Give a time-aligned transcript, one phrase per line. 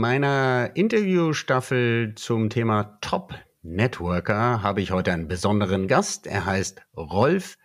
[0.00, 6.26] meiner Interviewstaffel zum Thema Top Networker habe ich heute einen besonderen Gast.
[6.26, 7.58] Er heißt Rolf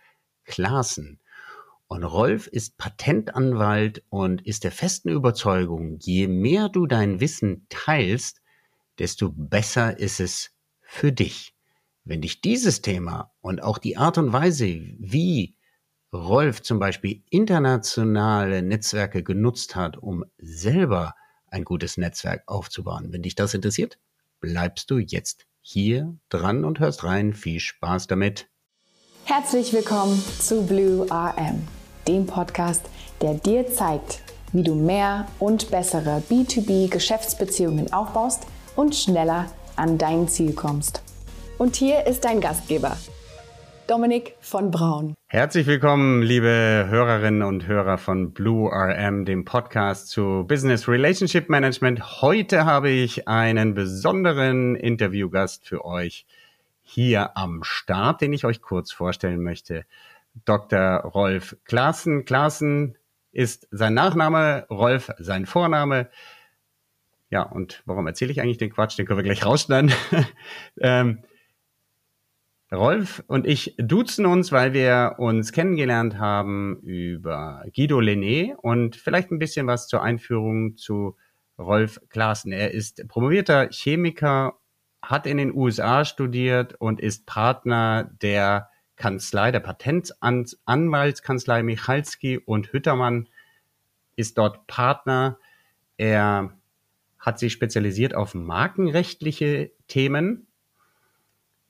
[0.44, 1.18] Klaassen.
[1.88, 8.42] Und Rolf ist Patentanwalt und ist der festen Überzeugung, je mehr du dein Wissen teilst,
[8.98, 10.50] desto besser ist es
[10.82, 11.54] für dich.
[12.04, 15.56] Wenn dich dieses Thema und auch die Art und Weise, wie
[16.12, 21.14] Rolf zum Beispiel internationale Netzwerke genutzt hat, um selber
[21.50, 23.98] ein gutes Netzwerk aufzubauen, wenn dich das interessiert,
[24.40, 27.34] bleibst du jetzt hier dran und hörst rein.
[27.34, 28.48] Viel Spaß damit.
[29.24, 31.66] Herzlich willkommen zu Blue RM,
[32.06, 32.82] dem Podcast,
[33.20, 34.20] der dir zeigt,
[34.52, 41.02] wie du mehr und bessere B2B-Geschäftsbeziehungen aufbaust und schneller an dein Ziel kommst.
[41.58, 42.96] Und hier ist dein Gastgeber,
[43.86, 45.14] Dominik von Braun.
[45.28, 52.20] Herzlich willkommen, liebe Hörerinnen und Hörer von Blue RM, dem Podcast zu Business Relationship Management.
[52.20, 56.26] Heute habe ich einen besonderen Interviewgast für euch
[56.82, 59.84] hier am Start, den ich euch kurz vorstellen möchte.
[60.44, 61.02] Dr.
[61.02, 62.24] Rolf Klaassen.
[62.24, 62.98] Klaassen
[63.30, 66.10] ist sein Nachname, Rolf sein Vorname.
[67.30, 68.98] Ja, und warum erzähle ich eigentlich den Quatsch?
[68.98, 69.92] Den können wir gleich rausschneiden.
[70.80, 71.22] ähm,
[72.72, 79.30] Rolf und ich duzen uns, weil wir uns kennengelernt haben über Guido Lené und vielleicht
[79.30, 81.16] ein bisschen was zur Einführung zu
[81.58, 82.52] Rolf Klaassen.
[82.52, 84.58] Er ist promovierter Chemiker,
[85.00, 93.28] hat in den USA studiert und ist Partner der Kanzlei, der Patentanwaltskanzlei Michalski und Hüttermann
[94.16, 95.38] ist dort Partner.
[95.98, 96.52] Er
[97.18, 100.45] hat sich spezialisiert auf markenrechtliche Themen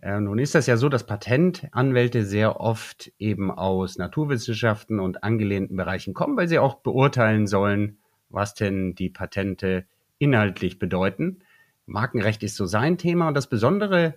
[0.07, 5.77] äh, nun ist das ja so, dass Patentanwälte sehr oft eben aus Naturwissenschaften und angelehnten
[5.77, 9.85] Bereichen kommen, weil sie auch beurteilen sollen, was denn die Patente
[10.19, 11.41] inhaltlich bedeuten.
[11.87, 14.15] Markenrecht ist so sein Thema und das Besondere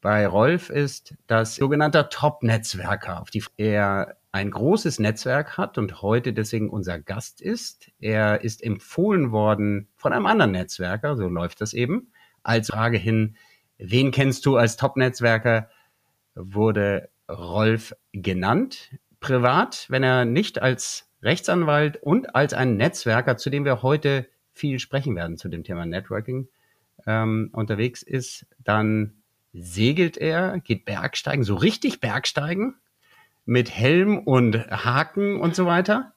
[0.00, 6.32] bei Rolf ist, dass sogenannter Top-Netzwerker, auf die er ein großes Netzwerk hat und heute
[6.32, 7.90] deswegen unser Gast ist.
[7.98, 12.12] Er ist empfohlen worden von einem anderen Netzwerker, so läuft das eben,
[12.44, 13.36] als Frage hin,
[13.78, 15.68] Wen kennst du als Top-Netzwerker?
[16.34, 18.90] Wurde Rolf genannt.
[19.20, 24.78] Privat, wenn er nicht als Rechtsanwalt und als ein Netzwerker, zu dem wir heute viel
[24.78, 26.48] sprechen werden, zu dem Thema Networking,
[27.06, 29.14] ähm, unterwegs ist, dann
[29.52, 32.76] segelt er, geht Bergsteigen, so richtig Bergsteigen,
[33.46, 36.14] mit Helm und Haken und so weiter.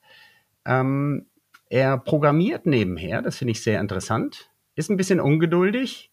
[0.66, 1.28] Ähm,
[1.70, 6.12] er programmiert nebenher, das finde ich sehr interessant, ist ein bisschen ungeduldig,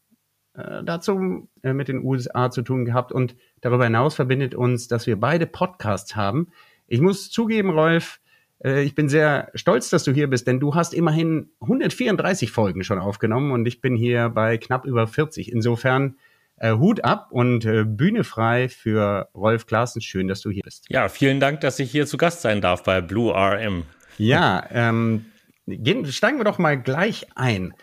[0.54, 5.18] dazu äh, mit den USA zu tun gehabt und darüber hinaus verbindet uns, dass wir
[5.18, 6.48] beide Podcasts haben.
[6.86, 8.20] Ich muss zugeben, Rolf,
[8.64, 12.84] äh, ich bin sehr stolz, dass du hier bist, denn du hast immerhin 134 Folgen
[12.84, 15.52] schon aufgenommen und ich bin hier bei knapp über 40.
[15.52, 16.16] Insofern
[16.56, 20.00] äh, Hut ab und äh, Bühne frei für Rolf Klaassen.
[20.00, 20.86] Schön, dass du hier bist.
[20.88, 23.84] Ja, vielen Dank, dass ich hier zu Gast sein darf bei Blue RM.
[24.18, 25.26] Ja, ähm,
[25.66, 27.74] gehen, steigen wir doch mal gleich ein.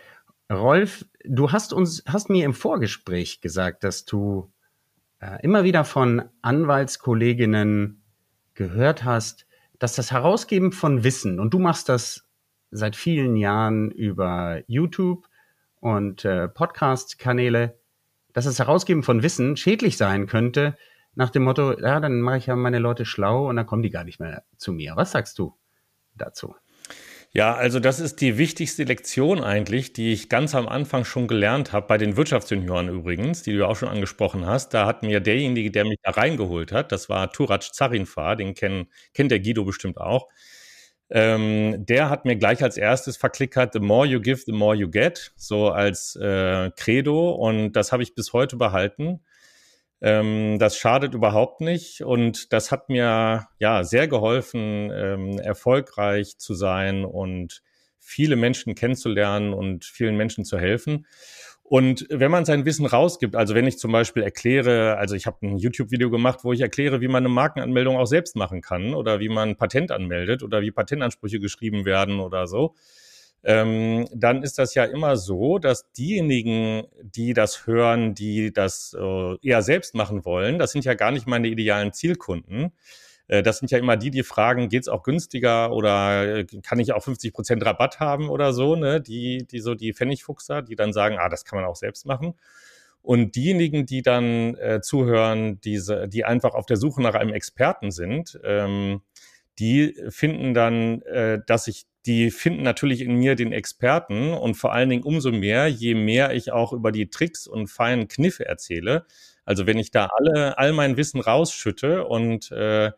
[0.51, 4.51] Rolf, du hast uns, hast mir im Vorgespräch gesagt, dass du
[5.19, 8.03] äh, immer wieder von Anwaltskolleginnen
[8.53, 9.47] gehört hast,
[9.79, 12.27] dass das Herausgeben von Wissen, und du machst das
[12.69, 15.27] seit vielen Jahren über YouTube
[15.79, 17.77] und äh, Podcast-Kanäle,
[18.33, 20.77] dass das Herausgeben von Wissen schädlich sein könnte,
[21.15, 23.89] nach dem Motto, ja, dann mache ich ja meine Leute schlau und dann kommen die
[23.89, 24.95] gar nicht mehr zu mir.
[24.95, 25.53] Was sagst du
[26.15, 26.55] dazu?
[27.33, 31.71] Ja, also das ist die wichtigste Lektion eigentlich, die ich ganz am Anfang schon gelernt
[31.71, 34.73] habe, bei den Wirtschaftsjunioren übrigens, die du auch schon angesprochen hast.
[34.73, 38.87] Da hat mir derjenige, der mich da reingeholt hat, das war Turac Zarinfar, den kenn,
[39.13, 40.27] kennt der Guido bestimmt auch.
[41.09, 44.89] Ähm, der hat mir gleich als erstes verklickert, the more you give, the more you
[44.89, 47.31] get, so als äh, Credo.
[47.31, 49.21] Und das habe ich bis heute behalten.
[50.01, 56.55] Ähm, das schadet überhaupt nicht und das hat mir ja sehr geholfen, ähm, erfolgreich zu
[56.55, 57.61] sein und
[57.99, 61.05] viele Menschen kennenzulernen und vielen Menschen zu helfen.
[61.63, 65.37] Und wenn man sein Wissen rausgibt, also wenn ich zum Beispiel erkläre, also ich habe
[65.47, 69.21] ein YouTube-Video gemacht, wo ich erkläre, wie man eine Markenanmeldung auch selbst machen kann oder
[69.21, 72.75] wie man Patent anmeldet oder wie Patentansprüche geschrieben werden oder so,
[73.43, 79.35] ähm, dann ist das ja immer so, dass diejenigen, die das hören, die das äh,
[79.41, 82.71] eher selbst machen wollen, das sind ja gar nicht meine idealen Zielkunden.
[83.27, 86.93] Äh, das sind ja immer die, die fragen, geht's auch günstiger oder äh, kann ich
[86.93, 89.01] auch 50 Prozent Rabatt haben oder so, ne?
[89.01, 92.35] Die, die so die Pfennigfuchser, die dann sagen, ah, das kann man auch selbst machen.
[93.01, 97.89] Und diejenigen, die dann äh, zuhören, diese, die einfach auf der Suche nach einem Experten
[97.89, 99.01] sind, ähm,
[99.59, 104.73] die finden dann, äh, dass ich, die finden natürlich in mir den Experten und vor
[104.73, 109.05] allen Dingen umso mehr, je mehr ich auch über die Tricks und feinen Kniffe erzähle.
[109.45, 112.91] Also wenn ich da alle, all mein Wissen rausschütte und äh,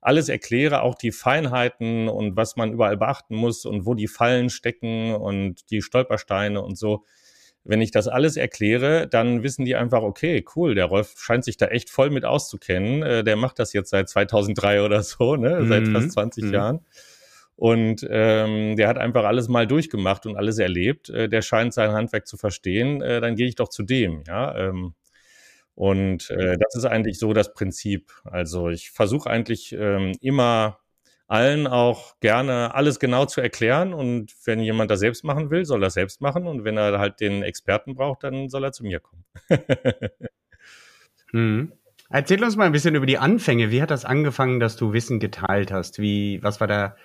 [0.00, 4.48] alles erkläre, auch die Feinheiten und was man überall beachten muss und wo die Fallen
[4.50, 7.04] stecken und die Stolpersteine und so,
[7.64, 11.56] wenn ich das alles erkläre, dann wissen die einfach, okay, cool, der Rolf scheint sich
[11.56, 13.02] da echt voll mit auszukennen.
[13.02, 15.66] Äh, der macht das jetzt seit 2003 oder so, ne?
[15.66, 15.92] seit mhm.
[15.92, 16.52] fast 20 mhm.
[16.52, 16.80] Jahren.
[17.56, 21.10] Und ähm, der hat einfach alles mal durchgemacht und alles erlebt.
[21.10, 23.02] Äh, der scheint sein Handwerk zu verstehen.
[23.02, 24.22] Äh, dann gehe ich doch zu dem.
[24.28, 24.94] Ja, ähm,
[25.74, 28.12] und äh, das ist eigentlich so das Prinzip.
[28.24, 30.78] Also ich versuche eigentlich ähm, immer
[31.28, 33.94] allen auch gerne alles genau zu erklären.
[33.94, 36.46] Und wenn jemand das selbst machen will, soll er selbst machen.
[36.46, 39.24] Und wenn er halt den Experten braucht, dann soll er zu mir kommen.
[41.30, 41.72] hm.
[42.10, 43.70] Erzähl uns mal ein bisschen über die Anfänge.
[43.70, 45.98] Wie hat das angefangen, dass du Wissen geteilt hast?
[45.98, 46.96] Wie, was war der,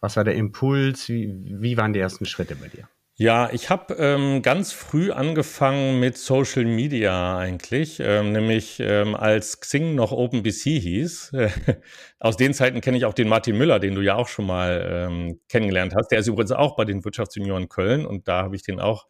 [0.00, 1.08] was war der Impuls?
[1.08, 2.88] Wie, wie waren die ersten Schritte bei dir?
[3.18, 9.58] Ja, ich habe ähm, ganz früh angefangen mit Social Media eigentlich, ähm, nämlich ähm, als
[9.60, 11.32] Xing noch OpenBC hieß.
[12.20, 15.08] Aus den Zeiten kenne ich auch den Martin Müller, den du ja auch schon mal
[15.08, 16.08] ähm, kennengelernt hast.
[16.08, 19.06] Der ist übrigens auch bei den Wirtschaftsjunioren Köln und da habe ich den auch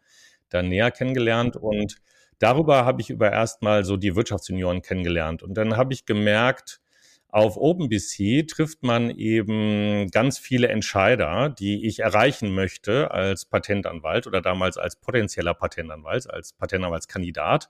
[0.47, 1.97] dann näher kennengelernt und
[2.39, 6.79] darüber habe ich über erstmal so die Wirtschaftsjunioren kennengelernt und dann habe ich gemerkt,
[7.29, 14.41] auf OpenBC trifft man eben ganz viele Entscheider, die ich erreichen möchte als Patentanwalt oder
[14.41, 17.69] damals als potenzieller Patentanwalt, als Patentanwaltskandidat.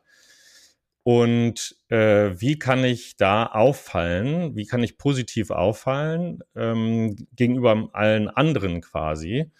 [1.04, 4.56] Und äh, wie kann ich da auffallen?
[4.56, 9.52] Wie kann ich positiv auffallen ähm, gegenüber allen anderen quasi?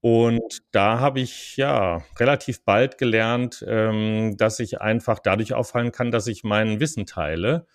[0.00, 6.10] Und da habe ich ja relativ bald gelernt, ähm, dass ich einfach dadurch auffallen kann,
[6.10, 7.66] dass ich mein Wissen teile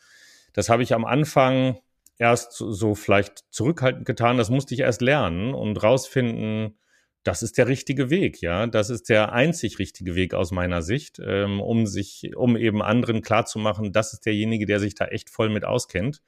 [0.54, 1.80] das habe ich am Anfang
[2.18, 4.38] erst so vielleicht zurückhaltend getan.
[4.38, 6.78] Das musste ich erst lernen und rausfinden,
[7.24, 8.68] das ist der richtige Weg, ja.
[8.68, 13.22] Das ist der einzig richtige Weg aus meiner Sicht, ähm, um sich, um eben anderen
[13.22, 16.22] klarzumachen, das ist derjenige, der sich da echt voll mit auskennt.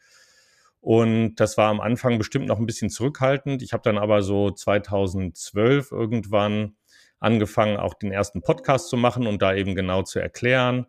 [0.81, 3.62] Und das war am Anfang bestimmt noch ein bisschen zurückhaltend.
[3.62, 6.75] Ich habe dann aber so 2012 irgendwann
[7.19, 10.88] angefangen, auch den ersten Podcast zu machen und da eben genau zu erklären,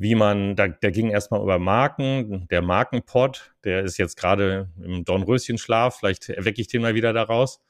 [0.00, 5.04] wie man, da, der ging erstmal über Marken, der Markenpod, der ist jetzt gerade im
[5.04, 7.60] Dornröschenschlaf, vielleicht erwecke ich den mal wieder daraus.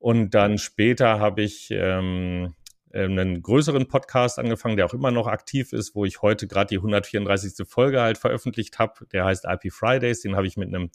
[0.00, 2.56] Und dann später habe ich ähm,
[2.92, 6.78] einen größeren Podcast angefangen, der auch immer noch aktiv ist, wo ich heute gerade die
[6.78, 7.64] 134.
[7.68, 9.06] Folge halt veröffentlicht habe.
[9.12, 10.90] Der heißt IP Fridays, den habe ich mit einem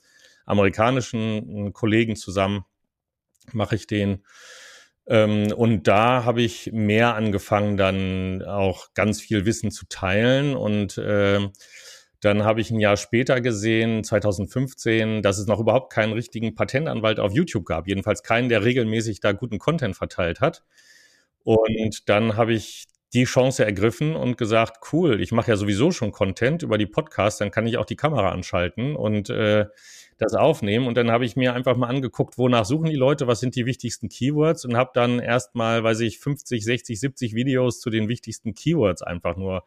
[0.45, 2.65] amerikanischen Kollegen zusammen,
[3.53, 4.25] mache ich den.
[5.09, 10.55] Ähm, und da habe ich mehr angefangen, dann auch ganz viel Wissen zu teilen.
[10.55, 11.49] Und äh,
[12.21, 17.19] dann habe ich ein Jahr später gesehen, 2015, dass es noch überhaupt keinen richtigen Patentanwalt
[17.19, 17.87] auf YouTube gab.
[17.87, 20.63] Jedenfalls keinen, der regelmäßig da guten Content verteilt hat.
[21.43, 26.11] Und dann habe ich die Chance ergriffen und gesagt, cool, ich mache ja sowieso schon
[26.11, 29.65] Content über die Podcasts, dann kann ich auch die Kamera anschalten und äh,
[30.19, 30.85] das aufnehmen.
[30.85, 33.65] Und dann habe ich mir einfach mal angeguckt, wonach suchen die Leute, was sind die
[33.65, 38.53] wichtigsten Keywords und habe dann erstmal, weiß ich, 50, 60, 70 Videos zu den wichtigsten
[38.53, 39.63] Keywords einfach nur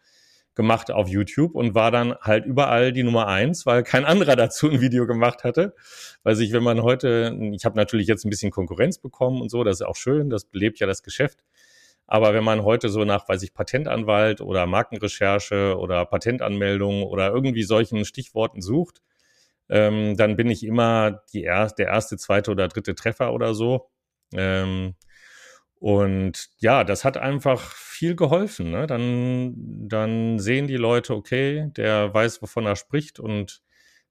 [0.54, 4.68] gemacht auf YouTube und war dann halt überall die Nummer eins, weil kein anderer dazu
[4.70, 5.74] ein Video gemacht hatte.
[6.22, 9.64] Weil sich, wenn man heute, ich habe natürlich jetzt ein bisschen Konkurrenz bekommen und so,
[9.64, 11.38] das ist auch schön, das belebt ja das Geschäft.
[12.06, 17.62] Aber wenn man heute so nach, weiß ich, Patentanwalt oder Markenrecherche oder Patentanmeldung oder irgendwie
[17.62, 19.00] solchen Stichworten sucht,
[19.68, 23.90] ähm, dann bin ich immer die er der erste, zweite oder dritte Treffer oder so.
[24.34, 24.94] Ähm,
[25.82, 28.70] und ja, das hat einfach viel geholfen.
[28.70, 28.86] Ne?
[28.86, 29.54] Dann,
[29.88, 33.62] dann sehen die Leute, okay, der weiß, wovon er spricht und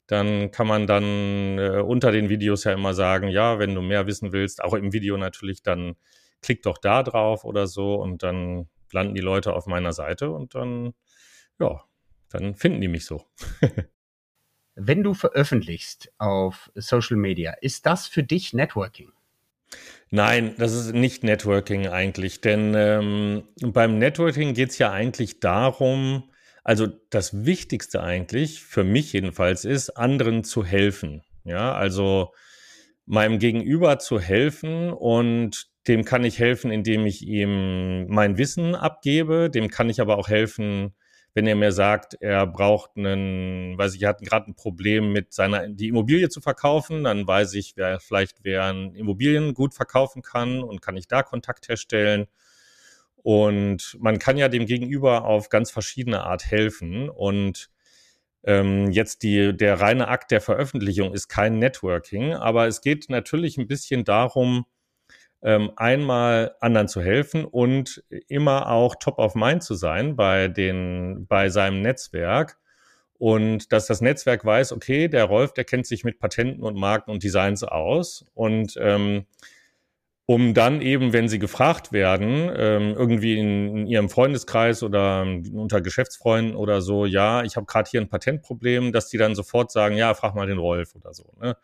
[0.08, 4.08] dann kann man dann äh, unter den Videos ja immer sagen, ja, wenn du mehr
[4.08, 5.96] wissen willst, auch im Video natürlich, dann
[6.42, 10.56] klick doch da drauf oder so und dann landen die Leute auf meiner Seite und
[10.56, 10.94] dann,
[11.60, 11.82] ja,
[12.30, 13.26] dann finden die mich so.
[14.76, 19.12] Wenn du veröffentlichst auf Social Media, ist das für dich Networking?
[20.10, 26.30] Nein, das ist nicht Networking eigentlich, denn ähm, beim Networking geht es ja eigentlich darum,
[26.64, 31.24] also das Wichtigste eigentlich, für mich jedenfalls, ist, anderen zu helfen.
[31.44, 32.34] Ja, also
[33.06, 39.50] meinem Gegenüber zu helfen und dem kann ich helfen, indem ich ihm mein Wissen abgebe.
[39.50, 40.94] Dem kann ich aber auch helfen,
[41.34, 45.34] wenn er mir sagt, er braucht einen, weiß ich, er hat gerade ein Problem mit
[45.34, 50.22] seiner, die Immobilie zu verkaufen, dann weiß ich, wer vielleicht wer ein Immobilien gut verkaufen
[50.22, 52.28] kann und kann ich da Kontakt herstellen.
[53.24, 57.10] Und man kann ja dem Gegenüber auf ganz verschiedene Art helfen.
[57.10, 57.70] Und
[58.44, 63.58] Ähm, jetzt die, der reine Akt der Veröffentlichung ist kein Networking, aber es geht natürlich
[63.58, 64.66] ein bisschen darum,
[65.44, 71.26] ähm, einmal anderen zu helfen und immer auch top of mind zu sein bei den,
[71.28, 72.58] bei seinem Netzwerk.
[73.18, 77.12] Und dass das Netzwerk weiß, okay, der Rolf, der kennt sich mit Patenten und Marken
[77.12, 78.26] und Designs aus.
[78.34, 79.26] Und ähm,
[80.26, 86.56] um dann eben, wenn sie gefragt werden, ähm, irgendwie in, ihrem Freundeskreis oder unter Geschäftsfreunden
[86.56, 90.14] oder so, ja, ich habe gerade hier ein Patentproblem, dass die dann sofort sagen, ja,
[90.14, 91.34] frag mal den Rolf oder so.
[91.40, 91.58] Ne?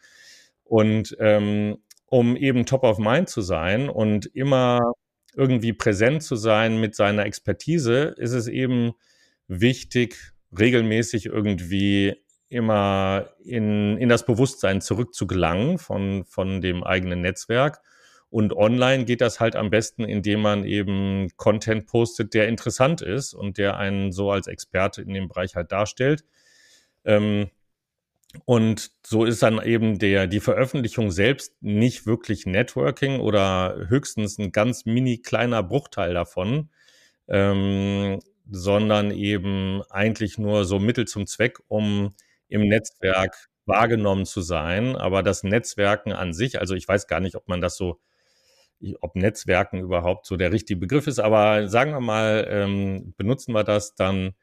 [0.63, 4.93] Und ähm, um eben top of mind zu sein und immer
[5.35, 8.93] irgendwie präsent zu sein mit seiner Expertise, ist es eben
[9.47, 12.15] wichtig, regelmäßig irgendwie
[12.49, 17.81] immer in, in das Bewusstsein zurückzugelangen von, von dem eigenen Netzwerk
[18.29, 23.33] und online geht das halt am besten, indem man eben Content postet, der interessant ist
[23.33, 26.25] und der einen so als Experte in dem Bereich halt darstellt.
[27.05, 27.49] Ähm,
[28.45, 34.51] und so ist dann eben der, die Veröffentlichung selbst nicht wirklich Networking oder höchstens ein
[34.51, 36.69] ganz mini kleiner Bruchteil davon,
[37.29, 38.19] ähm,
[38.49, 42.15] sondern eben eigentlich nur so Mittel zum Zweck, um
[42.49, 44.95] im Netzwerk wahrgenommen zu sein.
[44.95, 47.99] Aber das Netzwerken an sich, also ich weiß gar nicht, ob man das so
[49.01, 53.63] ob Netzwerken überhaupt so der richtige Begriff ist, aber sagen wir mal, ähm, benutzen wir
[53.63, 54.33] das, dann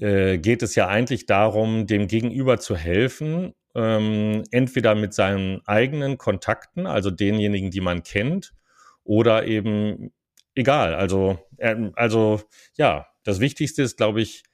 [0.00, 6.18] äh, geht es ja eigentlich darum, dem Gegenüber zu helfen, ähm, entweder mit seinen eigenen
[6.18, 8.52] Kontakten, also denjenigen, die man kennt,
[9.04, 10.12] oder eben
[10.54, 10.94] egal.
[10.94, 12.40] Also, äh, also
[12.76, 14.44] ja, das Wichtigste ist, glaube ich,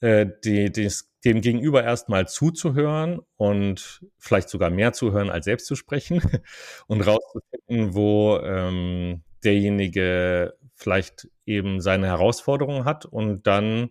[0.00, 5.76] äh, die, des, dem Gegenüber erstmal zuzuhören und vielleicht sogar mehr zuhören als selbst zu
[5.76, 6.20] sprechen
[6.86, 13.90] und rauszufinden, wo ähm, derjenige vielleicht eben seine Herausforderungen hat und dann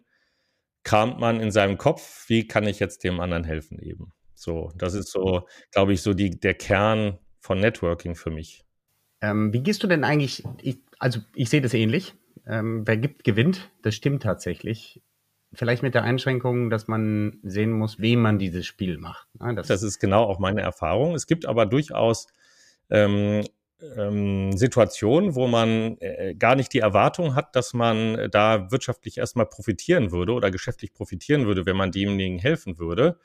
[0.83, 4.11] kramt man in seinem Kopf, wie kann ich jetzt dem anderen helfen eben.
[4.35, 8.65] So, das ist so, glaube ich, so die, der Kern von Networking für mich.
[9.21, 13.23] Ähm, wie gehst du denn eigentlich, ich, also ich sehe das ähnlich, ähm, wer gibt,
[13.23, 15.01] gewinnt, das stimmt tatsächlich
[15.53, 19.27] vielleicht mit der Einschränkung, dass man sehen muss, wem man dieses Spiel macht.
[19.39, 19.53] Ne?
[19.55, 21.13] Das, das, ist genau auch meine Erfahrung.
[21.15, 22.27] Es gibt aber durchaus
[22.89, 23.43] ähm,
[23.97, 29.45] ähm, Situationen, wo man äh, gar nicht die Erwartung hat, dass man da wirtschaftlich erstmal
[29.45, 33.19] profitieren würde oder geschäftlich profitieren würde, wenn man demjenigen helfen würde.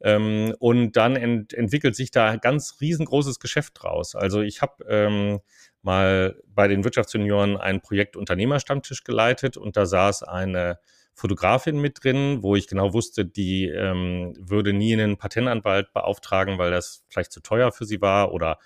[0.00, 4.14] Ähm, und dann ent entwickelt sich da ganz riesengroßes Geschäft draus.
[4.14, 5.40] Also ich habe ähm,
[5.82, 10.78] mal bei den Wirtschaftsjunioren ein Projekt Unternehmerstammtisch geleitet und da saß eine
[11.14, 16.70] Fotografin mit drin, wo ich genau wusste, die ähm, würde nie einen Patentanwalt beauftragen, weil
[16.70, 18.58] das vielleicht zu teuer für sie war oder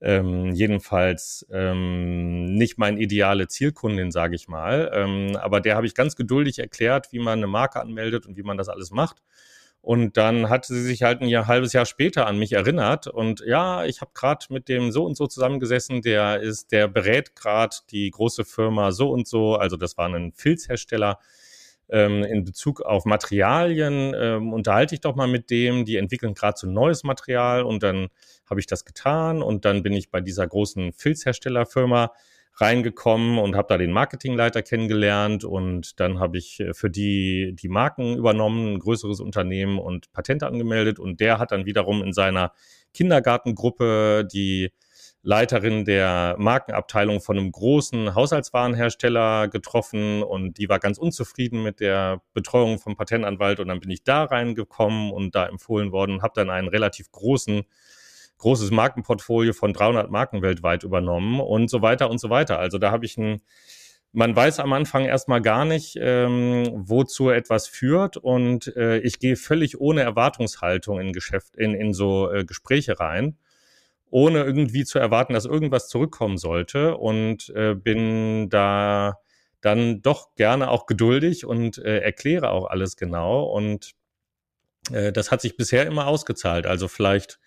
[0.00, 4.90] ähm, jedenfalls ähm, nicht mein ideale Zielkundin, sage ich mal.
[4.94, 8.42] Ähm, aber der habe ich ganz geduldig erklärt, wie man eine Marke anmeldet und wie
[8.42, 9.22] man das alles macht.
[9.84, 13.06] Und dann hatte sie sich halt ein Jahr, halbes Jahr später an mich erinnert.
[13.06, 17.36] Und ja, ich habe gerade mit dem so und so zusammengesessen, der ist, der berät
[17.36, 19.56] gerade die große Firma so und so.
[19.56, 21.18] Also das war ein Filzhersteller
[21.88, 26.58] ähm, in Bezug auf Materialien, ähm, unterhalte ich doch mal mit dem, die entwickeln gerade
[26.58, 28.08] so neues Material und dann
[28.48, 32.12] habe ich das getan und dann bin ich bei dieser großen Filzherstellerfirma
[32.56, 37.68] reingekommen und habe da den Marketingleiter kennengelernt und dann habe ich äh, für die die
[37.68, 42.52] Marken übernommen, ein größeres Unternehmen und Patente angemeldet und der hat dann wiederum in seiner
[42.92, 44.70] Kindergartengruppe die
[45.26, 52.20] Leiterin der Markenabteilung von einem großen Haushaltswarenhersteller getroffen und die war ganz unzufrieden mit der
[52.34, 56.50] Betreuung vom Patentanwalt und dann bin ich da reingekommen und da empfohlen worden, habe dann
[56.50, 57.62] einen relativ großen
[58.36, 62.58] großes Markenportfolio von 300 Marken weltweit übernommen und so weiter und so weiter.
[62.58, 63.40] Also da habe ich ein
[64.12, 69.34] man weiß am Anfang erstmal gar nicht, ähm, wozu etwas führt und äh, ich gehe
[69.34, 73.38] völlig ohne Erwartungshaltung in Geschäft, in, in so äh, Gespräche rein
[74.14, 79.18] ohne irgendwie zu erwarten, dass irgendwas zurückkommen sollte und äh, bin da
[79.60, 83.90] dann doch gerne auch geduldig und äh, erkläre auch alles genau und
[84.92, 86.64] äh, das hat sich bisher immer ausgezahlt.
[86.64, 87.40] Also vielleicht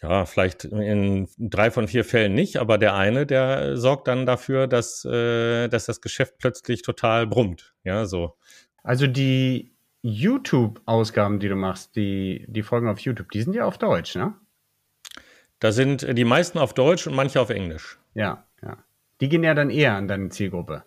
[0.00, 4.66] ja, vielleicht in drei von vier Fällen nicht, aber der eine, der sorgt dann dafür,
[4.66, 7.74] dass, äh, dass das Geschäft plötzlich total brummt.
[7.84, 8.36] Ja, so.
[8.82, 13.78] Also die YouTube-Ausgaben, die du machst, die, die Folgen auf YouTube, die sind ja auf
[13.78, 14.34] Deutsch, ne?
[15.60, 17.98] Da sind die meisten auf Deutsch und manche auf Englisch.
[18.14, 18.78] Ja, ja.
[19.20, 20.84] Die gehen ja dann eher an deine Zielgruppe.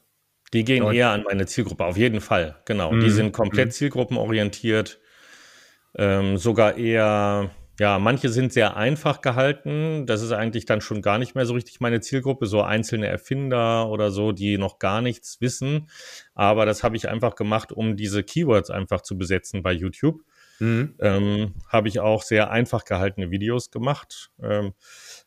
[0.53, 0.95] Die gehen Deutsch.
[0.95, 2.91] eher an meine Zielgruppe, auf jeden Fall, genau.
[2.91, 3.01] Mhm.
[3.01, 3.71] Die sind komplett mhm.
[3.71, 4.99] zielgruppenorientiert,
[5.97, 10.05] ähm, sogar eher, ja, manche sind sehr einfach gehalten.
[10.05, 13.89] Das ist eigentlich dann schon gar nicht mehr so richtig meine Zielgruppe, so einzelne Erfinder
[13.89, 15.89] oder so, die noch gar nichts wissen.
[16.33, 20.21] Aber das habe ich einfach gemacht, um diese Keywords einfach zu besetzen bei YouTube.
[20.59, 20.95] Mhm.
[20.99, 24.31] Ähm, habe ich auch sehr einfach gehaltene Videos gemacht.
[24.41, 24.73] Ähm,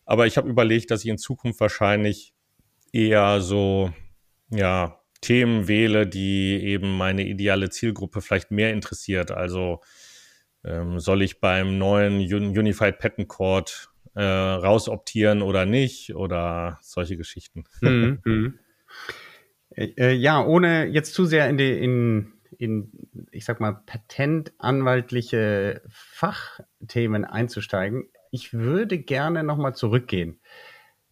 [0.04, 2.34] aber ich habe überlegt, dass ich in Zukunft wahrscheinlich
[2.92, 3.92] eher so,
[4.50, 9.30] ja, Themen wähle, die eben meine ideale Zielgruppe vielleicht mehr interessiert.
[9.30, 9.80] Also
[10.64, 17.64] ähm, soll ich beim neuen Unified Patent Court äh, rausoptieren oder nicht oder solche Geschichten.
[17.80, 18.58] Mhm, mhm.
[19.72, 22.92] Äh, äh, ja, ohne jetzt zu sehr in die, in, in,
[23.30, 28.08] ich sag mal, patentanwaltliche Fachthemen einzusteigen.
[28.30, 30.40] Ich würde gerne nochmal zurückgehen.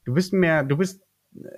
[0.05, 1.03] Du bist mehr, du bist
[1.35, 1.49] äh,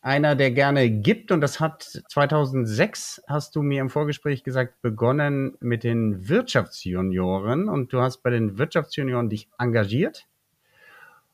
[0.00, 5.56] einer, der gerne gibt und das hat 2006, hast du mir im Vorgespräch gesagt, begonnen
[5.60, 10.26] mit den Wirtschaftsjunioren und du hast bei den Wirtschaftsjunioren dich engagiert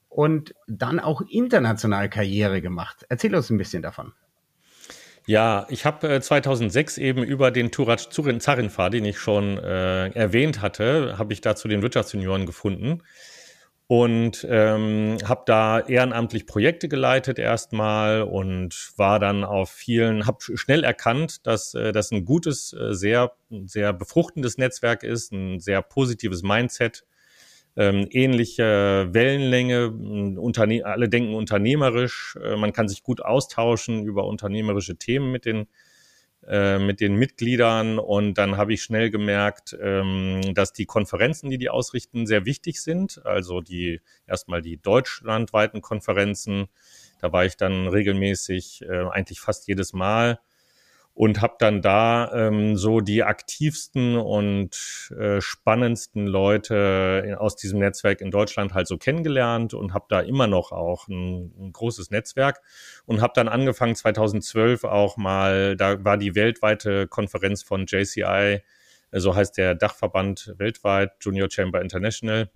[0.08, 3.06] und dann auch international Karriere gemacht.
[3.08, 4.12] Erzähl uns ein bisschen davon.
[5.30, 10.60] Ja, ich habe äh, 2006 eben über den Turat Zarinfar, den ich schon äh, erwähnt
[10.60, 13.04] hatte, habe ich dazu den Wirtschaftsjunioren gefunden
[13.86, 20.82] und ähm, habe da ehrenamtlich Projekte geleitet erstmal und war dann auf vielen, habe schnell
[20.82, 23.30] erkannt, dass äh, das ein gutes, äh, sehr,
[23.66, 27.04] sehr befruchtendes Netzwerk ist, ein sehr positives Mindset,
[27.80, 29.88] ähm, ähnliche Wellenlänge,
[30.38, 35.66] Unterne alle denken unternehmerisch, äh, man kann sich gut austauschen über unternehmerische Themen mit den
[36.46, 37.98] äh, mit den Mitgliedern.
[37.98, 42.82] Und dann habe ich schnell gemerkt, ähm, dass die Konferenzen, die die ausrichten, sehr wichtig
[42.82, 43.24] sind.
[43.24, 46.68] Also die erstmal die deutschlandweiten Konferenzen,
[47.20, 50.40] da war ich dann regelmäßig, äh, eigentlich fast jedes Mal
[51.14, 58.20] und habe dann da ähm, so die aktivsten und äh, spannendsten Leute aus diesem Netzwerk
[58.20, 62.60] in Deutschland halt so kennengelernt und habe da immer noch auch ein, ein großes Netzwerk
[63.06, 68.62] und habe dann angefangen 2012 auch mal, da war die weltweite Konferenz von JCI,
[69.12, 72.50] so heißt der Dachverband weltweit, Junior Chamber International.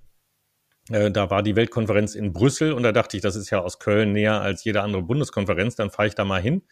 [0.90, 3.78] Äh, da war die Weltkonferenz in Brüssel und da dachte ich, das ist ja aus
[3.80, 6.62] Köln näher als jede andere Bundeskonferenz, dann fahre ich da mal hin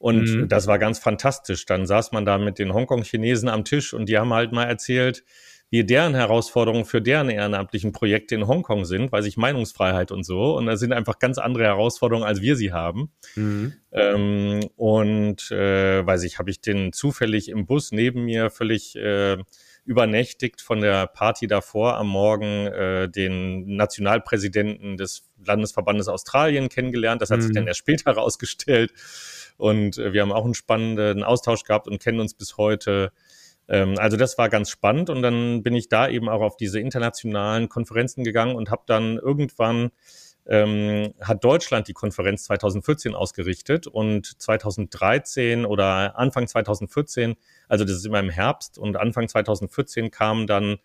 [0.00, 0.48] und mhm.
[0.48, 1.66] das war ganz fantastisch.
[1.66, 5.24] Dann saß man da mit den Hongkong-Chinesen am Tisch und die haben halt mal erzählt,
[5.68, 10.56] wie deren Herausforderungen für deren ehrenamtlichen Projekte in Hongkong sind, weil sich Meinungsfreiheit und so.
[10.56, 13.12] Und das sind einfach ganz andere Herausforderungen, als wir sie haben.
[13.36, 13.74] Mhm.
[13.92, 19.36] Ähm, und äh, weiß ich, habe ich den zufällig im Bus neben mir völlig äh,
[19.84, 27.20] übernächtigt von der Party davor am Morgen äh, den Nationalpräsidenten des Landesverbandes Australien kennengelernt.
[27.20, 27.42] Das hat mhm.
[27.42, 28.94] sich dann erst später herausgestellt.
[29.56, 33.12] Und äh, wir haben auch einen spannenden Austausch gehabt und kennen uns bis heute.
[33.68, 35.10] Ähm, also das war ganz spannend.
[35.10, 39.18] Und dann bin ich da eben auch auf diese internationalen Konferenzen gegangen und habe dann
[39.18, 39.90] irgendwann
[40.46, 47.36] ähm, hat Deutschland die Konferenz 2014 ausgerichtet und 2013 oder Anfang 2014,
[47.68, 50.78] also das ist immer im Herbst und Anfang 2014 kam dann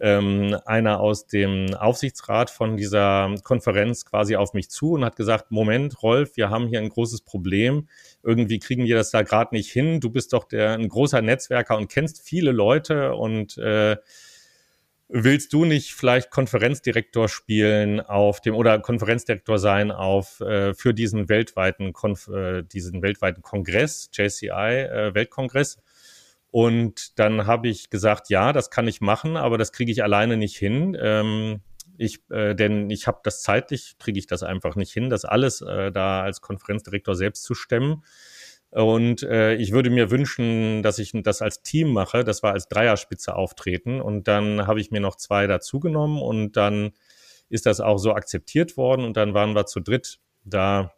[0.00, 5.50] ähm, einer aus dem Aufsichtsrat von dieser Konferenz quasi auf mich zu und hat gesagt,
[5.50, 7.88] Moment, Rolf, wir haben hier ein großes Problem.
[8.22, 10.00] Irgendwie kriegen wir das da gerade nicht hin.
[10.00, 13.96] Du bist doch der, ein großer Netzwerker und kennst viele Leute und äh,
[15.12, 21.28] willst du nicht vielleicht Konferenzdirektor spielen auf dem oder Konferenzdirektor sein auf äh, für diesen
[21.28, 25.78] weltweiten Konf äh, diesen weltweiten Kongress JCI äh, Weltkongress
[26.50, 30.36] und dann habe ich gesagt, ja, das kann ich machen, aber das kriege ich alleine
[30.36, 30.96] nicht hin.
[31.00, 31.60] Ähm,
[31.96, 35.60] ich, äh, denn ich habe das zeitlich, kriege ich das einfach nicht hin, das alles
[35.60, 38.02] äh, da als Konferenzdirektor selbst zu stemmen.
[38.70, 42.24] Und äh, ich würde mir wünschen, dass ich das als Team mache.
[42.24, 44.00] Das war als Dreierspitze auftreten.
[44.00, 46.92] Und dann habe ich mir noch zwei dazugenommen und dann
[47.48, 49.04] ist das auch so akzeptiert worden.
[49.04, 50.92] Und dann waren wir zu dritt da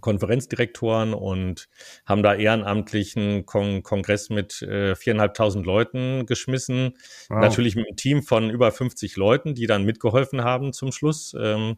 [0.00, 1.68] Konferenzdirektoren und
[2.06, 6.96] haben da ehrenamtlichen Kon Kongress mit äh, viereinhalbtausend Leuten geschmissen.
[7.28, 7.40] Wow.
[7.40, 11.34] Natürlich mit einem Team von über 50 Leuten, die dann mitgeholfen haben zum Schluss.
[11.38, 11.76] Ähm,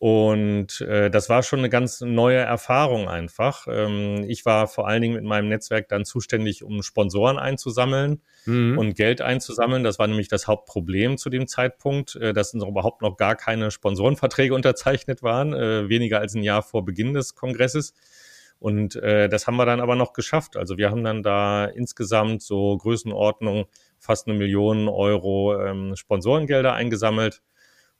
[0.00, 3.66] und äh, das war schon eine ganz neue Erfahrung einfach.
[3.68, 8.78] Ähm, ich war vor allen Dingen mit meinem Netzwerk dann zuständig, um Sponsoren einzusammeln mhm.
[8.78, 9.84] und Geld einzusammeln.
[9.84, 14.54] Das war nämlich das Hauptproblem zu dem Zeitpunkt, äh, dass überhaupt noch gar keine Sponsorenverträge
[14.60, 17.92] unterzeichnet waren, äh, weniger als ein Jahr vor Beginn des Kongresses.
[18.58, 20.56] Und äh, das haben wir dann aber noch geschafft.
[20.56, 23.66] Also wir haben dann da insgesamt so Größenordnung
[23.98, 27.42] fast eine Million Euro ähm, Sponsorengelder eingesammelt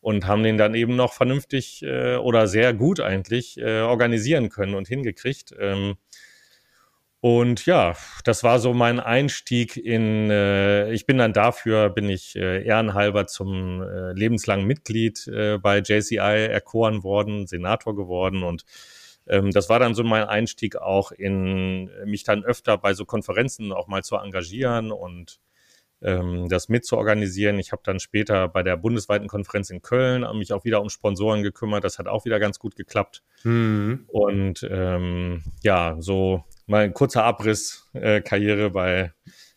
[0.00, 4.74] und haben den dann eben noch vernünftig äh, oder sehr gut eigentlich äh, organisieren können
[4.74, 5.54] und hingekriegt.
[5.58, 5.96] Ähm,
[7.22, 12.34] Und ja, das war so mein Einstieg in, äh, ich bin dann dafür, bin ich
[12.34, 18.64] äh, ehrenhalber zum äh, lebenslangen Mitglied äh, bei JCI erkoren worden, Senator geworden und
[19.28, 23.70] ähm, das war dann so mein Einstieg auch in mich dann öfter bei so Konferenzen
[23.70, 25.40] auch mal zu engagieren und
[26.02, 27.58] ähm, das mitzuorganisieren.
[27.58, 31.42] Ich habe dann später bei der bundesweiten Konferenz in Köln mich auch wieder um Sponsoren
[31.42, 31.84] gekümmert.
[31.84, 33.22] Das hat auch wieder ganz gut geklappt.
[33.44, 34.04] Mhm.
[34.08, 39.12] Und ähm, ja, so mal ein kurzer Abriss äh, Karriere bei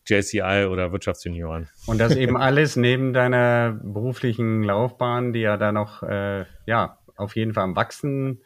[0.06, 1.70] JCI oder Wirtschaftsjunioren.
[1.86, 7.36] Und das eben alles neben deiner beruflichen Laufbahn, die ja da noch äh, ja auf
[7.36, 8.42] jeden Fall am wachsen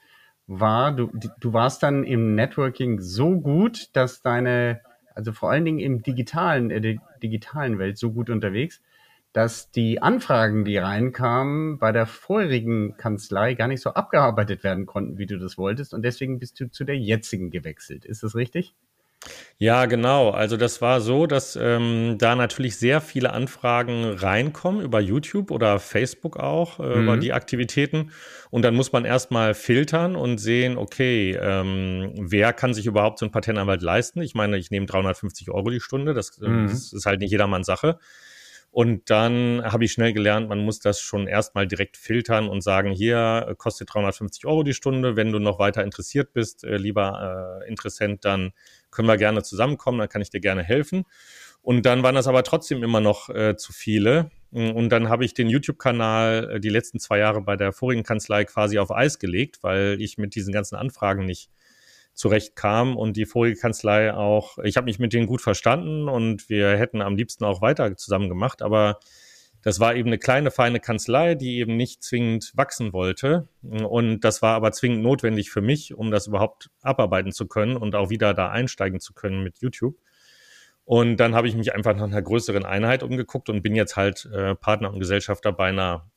[0.45, 0.91] war.
[0.91, 4.81] Du, du warst dann im Networking so gut, dass deine,
[5.17, 8.81] also vor allen Dingen im digitalen, äh, der digitalen Welt so gut unterwegs,
[9.33, 15.17] dass die Anfragen, die reinkamen, bei der vorherigen Kanzlei gar nicht so abgearbeitet werden konnten,
[15.17, 15.93] wie du das wolltest.
[15.93, 18.05] Und deswegen bist du zu der jetzigen gewechselt.
[18.05, 18.75] Ist das richtig?
[19.57, 20.29] Ja, genau.
[20.29, 25.79] Also das war so, dass ähm, da natürlich sehr viele Anfragen reinkommen über YouTube oder
[25.79, 27.03] Facebook auch, äh, mhm.
[27.03, 28.11] über die Aktivitäten.
[28.49, 33.25] Und dann muss man erstmal filtern und sehen, okay, ähm, wer kann sich überhaupt so
[33.25, 34.21] ein Patentanwalt leisten?
[34.21, 36.67] Ich meine, ich nehme 350 Euro die Stunde, das, äh, mhm.
[36.67, 37.97] das ist halt nicht jedermanns Sache.
[38.77, 42.91] Und dann habe ich schnell gelernt, man muss das schon erstmal direkt filtern und sagen,
[42.91, 45.15] hier äh, kostet 350 Euro die Stunde.
[45.15, 48.51] Wenn du noch weiter interessiert bist, äh, lieber äh, Interessent, dann
[48.97, 51.05] können wir gerne zusammenkommen, dann kann ich dir gerne helfen.
[51.61, 54.31] Und dann waren das aber trotzdem immer noch äh, zu viele.
[54.49, 58.43] Und dann habe ich den YouTube-Kanal äh, die letzten zwei Jahre bei der vorigen Kanzlei
[58.45, 61.51] quasi auf Eis gelegt, weil ich mit diesen ganzen Anfragen nicht
[62.15, 66.75] zurechtkam und die vorige Kanzlei auch, ich habe mich mit denen gut verstanden und wir
[66.75, 68.99] hätten am liebsten auch weiter zusammen gemacht, aber
[69.67, 73.49] das war eben eine kleine, feine Kanzlei, die eben nicht zwingend wachsen wollte.
[73.61, 77.93] Und das war aber zwingend notwendig für mich, um das überhaupt abarbeiten zu können und
[77.93, 79.97] auch wieder da einsteigen zu können mit YouTube.
[80.85, 84.29] Und dann habe ich mich einfach nach einer größeren Einheit umgeguckt und bin jetzt halt
[84.33, 86.09] äh, Partner und Gesellschafter bei einer,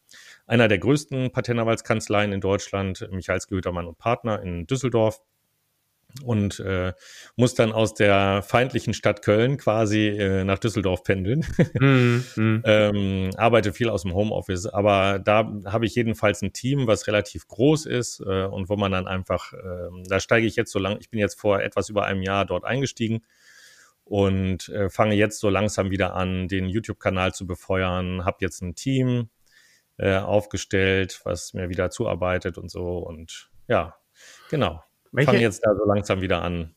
[0.46, 5.20] einer der größten Patentanwaltskanzleien in Deutschland, Michaels Gehütermann und Partner in Düsseldorf
[6.22, 6.92] und äh,
[7.36, 11.44] muss dann aus der feindlichen Stadt Köln quasi äh, nach Düsseldorf pendeln.
[11.78, 12.62] mm, mm.
[12.64, 17.46] ähm, arbeite viel aus dem Homeoffice, aber da habe ich jedenfalls ein Team, was relativ
[17.48, 20.98] groß ist äh, und wo man dann einfach, äh, da steige ich jetzt so lang,
[21.00, 23.22] ich bin jetzt vor etwas über einem Jahr dort eingestiegen
[24.04, 28.74] und äh, fange jetzt so langsam wieder an, den YouTube-Kanal zu befeuern, habe jetzt ein
[28.74, 29.30] Team
[29.98, 33.94] äh, aufgestellt, was mir wieder zuarbeitet und so und ja,
[34.50, 34.82] genau.
[35.12, 35.32] Welche?
[35.32, 36.74] Fange jetzt da so langsam wieder an,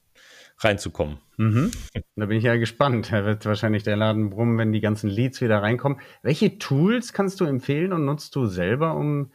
[0.59, 1.17] reinzukommen.
[1.37, 1.71] Mhm.
[2.15, 3.11] Da bin ich ja gespannt.
[3.11, 5.99] Da wird wahrscheinlich der Laden brummen, wenn die ganzen Leads wieder reinkommen.
[6.21, 9.31] Welche Tools kannst du empfehlen und nutzt du selber, um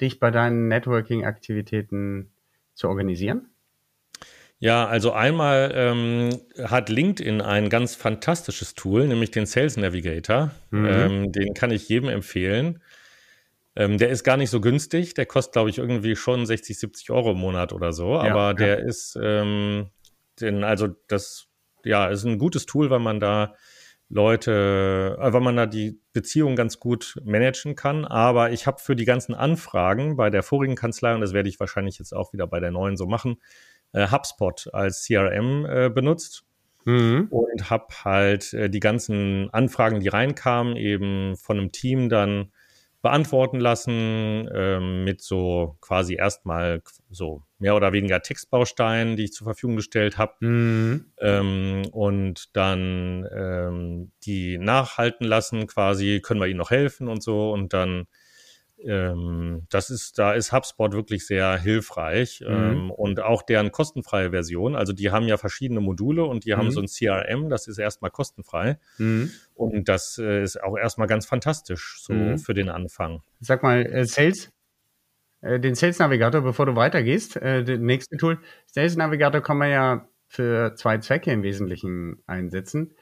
[0.00, 2.30] dich bei deinen Networking-Aktivitäten
[2.74, 3.50] zu organisieren?
[4.58, 6.30] Ja, also einmal ähm,
[6.64, 10.52] hat LinkedIn ein ganz fantastisches Tool, nämlich den Sales Navigator.
[10.70, 10.86] Mhm.
[10.86, 12.80] Ähm, den kann ich jedem empfehlen.
[13.76, 15.14] Ähm, der ist gar nicht so günstig.
[15.14, 18.12] Der kostet, glaube ich, irgendwie schon 60, 70 Euro im Monat oder so.
[18.14, 18.84] Ja, Aber der ja.
[18.86, 19.90] ist, ähm,
[20.40, 21.48] den, also das,
[21.84, 23.54] ja, ist ein gutes Tool, weil man da
[24.08, 28.04] Leute, äh, weil man da die Beziehung ganz gut managen kann.
[28.04, 31.58] Aber ich habe für die ganzen Anfragen bei der vorigen Kanzlei, und das werde ich
[31.58, 33.38] wahrscheinlich jetzt auch wieder bei der neuen so machen,
[33.92, 36.44] äh, HubSpot als CRM äh, benutzt.
[36.84, 37.28] Mhm.
[37.30, 42.52] Und habe halt äh, die ganzen Anfragen, die reinkamen, eben von einem Team dann
[43.04, 49.44] beantworten lassen ähm, mit so quasi erstmal so mehr oder weniger Textbausteinen, die ich zur
[49.44, 51.12] Verfügung gestellt habe mhm.
[51.20, 57.52] ähm, und dann ähm, die nachhalten lassen quasi, können wir ihnen noch helfen und so
[57.52, 58.06] und dann
[58.86, 62.54] ähm, das ist, da ist HubSpot wirklich sehr hilfreich mhm.
[62.54, 64.76] ähm, und auch deren kostenfreie Version.
[64.76, 66.58] Also die haben ja verschiedene Module und die mhm.
[66.58, 69.30] haben so ein CRM, das ist erstmal kostenfrei mhm.
[69.54, 72.38] und das äh, ist auch erstmal ganz fantastisch so mhm.
[72.38, 73.22] für den Anfang.
[73.40, 74.50] Sag mal, äh, Sales,
[75.40, 79.70] äh, den Sales Navigator, bevor du weitergehst, äh, das nächste Tool, Sales Navigator kann man
[79.70, 82.94] ja für zwei Zwecke im Wesentlichen einsetzen.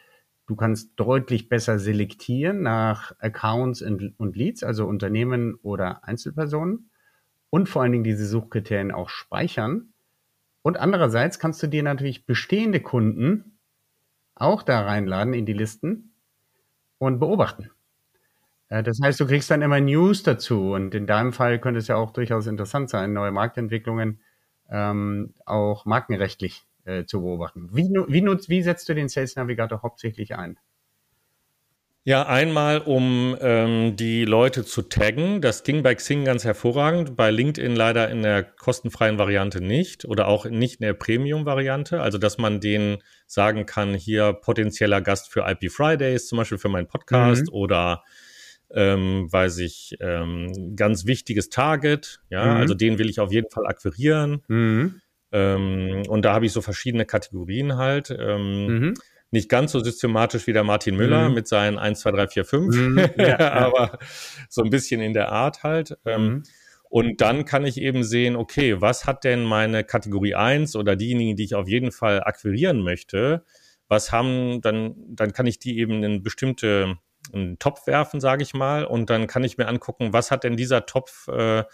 [0.47, 6.91] Du kannst deutlich besser selektieren nach Accounts und Leads, also Unternehmen oder Einzelpersonen.
[7.51, 9.93] Und vor allen Dingen diese Suchkriterien auch speichern.
[10.63, 13.59] Und andererseits kannst du dir natürlich bestehende Kunden
[14.35, 16.15] auch da reinladen in die Listen
[16.99, 17.71] und beobachten.
[18.69, 21.89] Äh, das heißt, du kriegst dann immer News dazu und in deinem Fall könnte es
[21.89, 24.21] ja auch durchaus interessant sein, neue Marktentwicklungen
[24.71, 27.71] ähm, auch markenrechtlich äh, zu beobachten.
[27.73, 30.59] Wie, wie, nutzt, wie setzt du den Sales Navigator hauptsächlich ein?
[32.05, 35.41] Ja, einmal, um ähm, die Leute zu taggen.
[35.41, 40.27] Das ging bei Xing ganz hervorragend, bei LinkedIn leider in der kostenfreien Variante nicht oder
[40.27, 42.01] auch nicht in der Premium-Variante.
[42.01, 46.69] Also, dass man denen sagen kann, hier potenzieller Gast für IP Fridays, zum Beispiel für
[46.69, 47.53] meinen Podcast mhm.
[47.53, 48.03] oder
[48.75, 52.21] ähm, weiß ich, ähm, ganz wichtiges Target.
[52.31, 52.61] Ja, mhm.
[52.63, 54.43] also den will ich auf jeden Fall akquirieren.
[54.49, 55.02] Mhm.
[55.33, 58.11] Ähm, und da habe ich so verschiedene Kategorien halt.
[58.11, 58.95] Ähm, mhm
[59.33, 61.35] nicht ganz so systematisch wie der Martin Müller mhm.
[61.35, 63.99] mit seinen 1, 2, 3, 4, 5, mhm, ja, aber
[64.49, 65.97] so ein bisschen in der Art halt.
[66.05, 66.43] Ähm, mhm.
[66.91, 71.37] Und dann kann ich eben sehen, okay, was hat denn meine Kategorie 1 oder diejenigen,
[71.37, 73.45] die ich auf jeden Fall akquirieren möchte,
[73.89, 76.99] was haben, dann, dann kann ich die eben in bestimmte
[77.33, 80.57] einen Topf werfen, sage ich mal, und dann kann ich mir angucken, was hat denn
[80.57, 81.65] dieser Topf äh,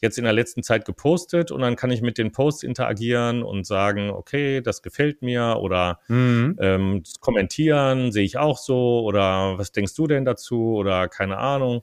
[0.00, 3.66] jetzt in der letzten Zeit gepostet und dann kann ich mit den Posts interagieren und
[3.66, 6.56] sagen, okay, das gefällt mir oder mhm.
[6.60, 11.82] ähm, kommentieren, sehe ich auch so oder was denkst du denn dazu oder keine Ahnung.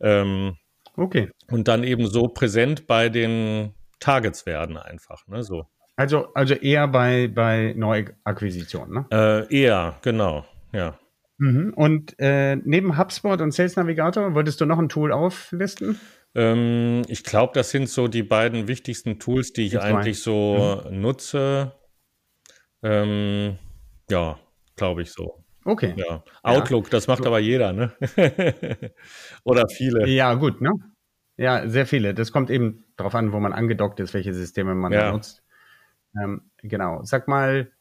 [0.00, 0.56] Ähm,
[0.96, 1.30] okay.
[1.50, 5.66] Und dann eben so präsent bei den Targets werden einfach, ne, so.
[5.96, 9.46] Also, also eher bei, bei Neuakquisitionen, ne?
[9.50, 10.98] Äh, eher, genau, ja.
[11.38, 11.72] Mhm.
[11.74, 15.98] Und äh, neben HubSpot und Sales Navigator, wolltest du noch ein Tool auflisten?
[16.36, 20.82] Ähm, ich glaube, das sind so die beiden wichtigsten Tools, die ich Jetzt eigentlich so
[20.84, 21.00] mhm.
[21.00, 21.72] nutze.
[22.82, 23.58] Ähm,
[24.10, 24.38] ja,
[24.76, 25.42] glaube ich so.
[25.64, 25.94] Okay.
[25.96, 26.22] Ja.
[26.42, 26.90] Outlook, ja.
[26.90, 27.28] das macht so.
[27.28, 27.92] aber jeder, ne?
[29.44, 30.06] Oder viele.
[30.06, 30.72] Ja, gut, ne?
[31.38, 32.12] Ja, sehr viele.
[32.12, 35.12] Das kommt eben darauf an, wo man angedockt ist, welche Systeme man ja.
[35.12, 35.42] nutzt.
[36.22, 37.02] Ähm, genau.
[37.02, 37.72] Sag mal,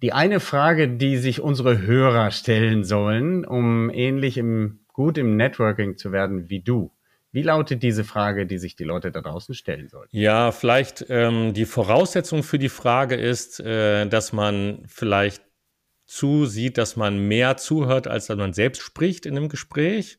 [0.00, 5.96] die eine Frage, die sich unsere Hörer stellen sollen, um ähnlich im, gut im Networking
[5.96, 6.92] zu werden wie du.
[7.32, 10.16] Wie lautet diese Frage, die sich die Leute da draußen stellen sollten?
[10.16, 15.42] Ja, vielleicht ähm, die Voraussetzung für die Frage ist, äh, dass man vielleicht
[16.06, 20.18] zusieht, dass man mehr zuhört, als dass man selbst spricht in einem Gespräch.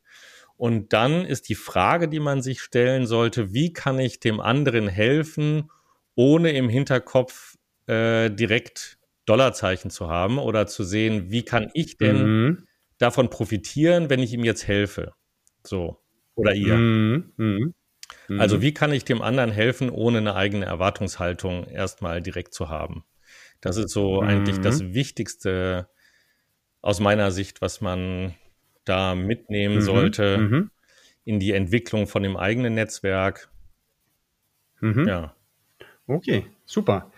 [0.56, 4.88] Und dann ist die Frage, die man sich stellen sollte, wie kann ich dem anderen
[4.88, 5.70] helfen,
[6.16, 12.24] ohne im Hinterkopf äh, direkt Dollarzeichen zu haben oder zu sehen, wie kann ich denn
[12.24, 12.68] mhm.
[12.98, 15.14] davon profitieren, wenn ich ihm jetzt helfe?
[15.66, 16.01] So.
[16.42, 16.76] Oder ihr.
[16.76, 17.34] Mhm.
[17.38, 17.74] Mhm.
[18.40, 18.62] Also mhm.
[18.62, 23.04] wie kann ich dem anderen helfen, ohne eine eigene Erwartungshaltung erstmal direkt zu haben?
[23.62, 24.94] Das ist so eigentlich das mhm.
[24.96, 25.88] Wichtigste
[26.82, 28.34] aus meiner Sicht, was man
[28.86, 29.82] da mitnehmen mhm.
[29.82, 30.70] sollte
[31.24, 33.50] in die Entwicklung von dem eigenen Netzwerk.
[34.82, 35.36] Ja.
[36.08, 37.12] Okay, super.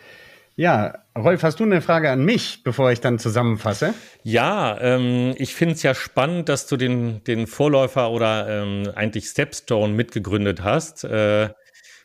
[0.56, 3.94] Ja, Rolf, hast du eine Frage an mich, bevor ich dann zusammenfasse?
[4.22, 9.26] Ja, ähm, ich finde es ja spannend, dass du den, den Vorläufer oder ähm, eigentlich
[9.26, 11.06] Stepstone mitgegründet hast.
[11.06, 11.50] Äh,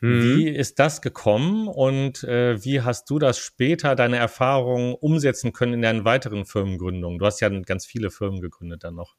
[0.01, 0.37] mhm.
[0.37, 5.75] Wie ist das gekommen und äh, wie hast du das später, deine Erfahrungen umsetzen können
[5.75, 7.19] in deinen weiteren Firmengründungen?
[7.19, 9.17] Du hast ja ganz viele Firmen gegründet dann noch.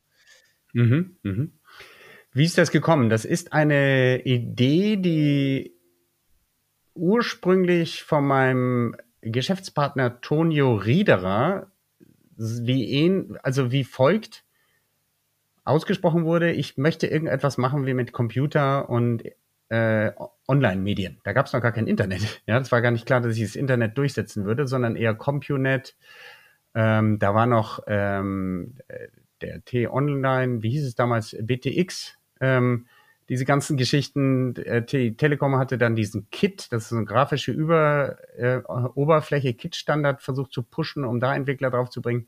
[0.73, 1.59] Mhm, mhm.
[2.31, 3.09] Wie ist das gekommen?
[3.09, 5.75] Das ist eine Idee, die
[6.95, 11.67] ursprünglich von meinem Geschäftspartner Tonio Riederer
[12.37, 14.45] wie ihn, also wie folgt
[15.65, 19.23] ausgesprochen wurde, ich möchte irgendetwas machen wie mit Computer und
[19.69, 20.11] äh,
[20.47, 21.19] Online-Medien.
[21.23, 22.41] Da gab es noch gar kein Internet.
[22.47, 25.95] Ja, es war gar nicht klar, dass ich das Internet durchsetzen würde, sondern eher CompuNet.
[26.73, 28.77] Ähm, da war noch ähm,
[29.41, 32.17] der T-Online, wie hieß es damals, BTX.
[32.41, 32.87] Ähm,
[33.29, 38.57] diese ganzen Geschichten, äh, Telekom hatte dann diesen Kit, das ist eine grafische Über, äh,
[38.65, 42.27] Oberfläche, Kit-Standard versucht zu pushen, um da Entwickler drauf zu bringen.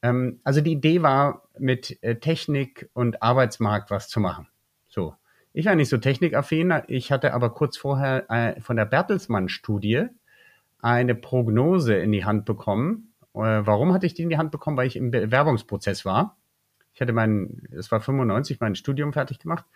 [0.00, 4.48] Ähm, also die Idee war, mit äh, Technik und Arbeitsmarkt was zu machen.
[4.88, 5.14] So.
[5.52, 10.06] Ich war nicht so technikaffin, ich hatte aber kurz vorher äh, von der Bertelsmann-Studie
[10.80, 13.12] eine Prognose in die Hand bekommen.
[13.34, 14.78] Äh, warum hatte ich die in die Hand bekommen?
[14.78, 16.38] Weil ich im Bewerbungsprozess war.
[16.94, 19.66] Ich hatte mein, es war 95, mein Studium fertig gemacht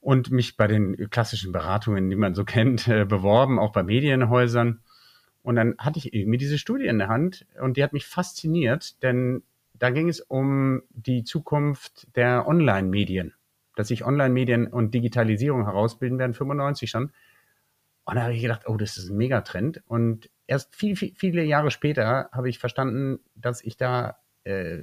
[0.00, 4.80] und mich bei den klassischen Beratungen, die man so kennt, äh, beworben, auch bei Medienhäusern.
[5.42, 9.02] Und dann hatte ich irgendwie diese Studie in der Hand und die hat mich fasziniert,
[9.02, 9.42] denn
[9.74, 13.32] da ging es um die Zukunft der Online-Medien,
[13.76, 17.12] dass sich Online-Medien und Digitalisierung herausbilden werden, 95 schon.
[18.04, 19.82] Und da habe ich gedacht, oh, das ist ein Megatrend.
[19.86, 24.82] Und erst viel, viel, viele Jahre später habe ich verstanden, dass ich da, äh,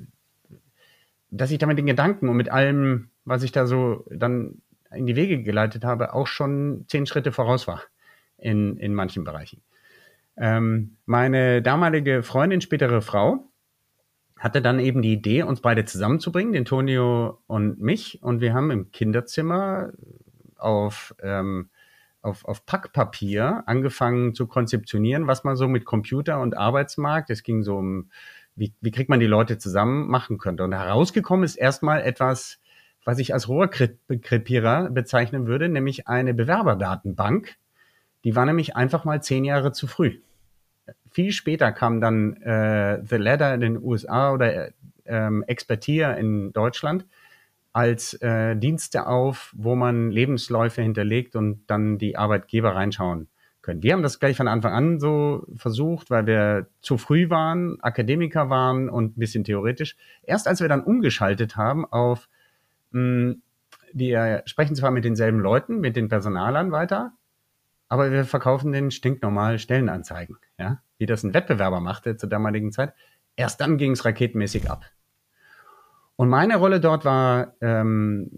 [1.29, 5.05] dass ich da mit den Gedanken und mit allem, was ich da so dann in
[5.05, 7.83] die Wege geleitet habe, auch schon zehn Schritte voraus war
[8.37, 9.61] in, in manchen Bereichen.
[10.37, 13.49] Ähm, meine damalige Freundin, spätere Frau,
[14.37, 18.21] hatte dann eben die Idee, uns beide zusammenzubringen, den Tonio und mich.
[18.21, 19.93] Und wir haben im Kinderzimmer
[20.57, 21.69] auf, ähm,
[22.21, 27.63] auf, auf Packpapier angefangen zu konzeptionieren, was man so mit Computer und Arbeitsmarkt, es ging
[27.63, 28.09] so um
[28.57, 30.63] wie, wie kriegt man die Leute zusammen machen könnte.
[30.63, 32.59] Und herausgekommen ist erstmal etwas,
[33.07, 37.55] was ich als Rohrkrepierer bezeichnen würde, nämlich eine Bewerberdatenbank.
[38.25, 40.19] Die war nämlich einfach mal zehn Jahre zu früh.
[41.09, 44.71] Viel später kam dann äh, The Ladder in den USA oder
[45.05, 47.05] ähm, Expertier in Deutschland
[47.71, 53.29] als äh, Dienste auf, wo man Lebensläufe hinterlegt und dann die Arbeitgeber reinschauen
[53.61, 53.83] können.
[53.83, 58.49] Wir haben das gleich von Anfang an so versucht, weil wir zu früh waren, Akademiker
[58.49, 59.95] waren und ein bisschen theoretisch.
[60.23, 62.27] Erst als wir dann umgeschaltet haben auf,
[62.91, 67.13] wir sprechen zwar mit denselben Leuten, mit den Personalern weiter,
[67.89, 72.93] aber wir verkaufen den stinknormal Stellenanzeigen, ja, wie das ein Wettbewerber machte zur damaligen Zeit.
[73.35, 74.85] Erst dann ging es raketenmäßig ab.
[76.15, 78.31] Und meine Rolle dort war ähm,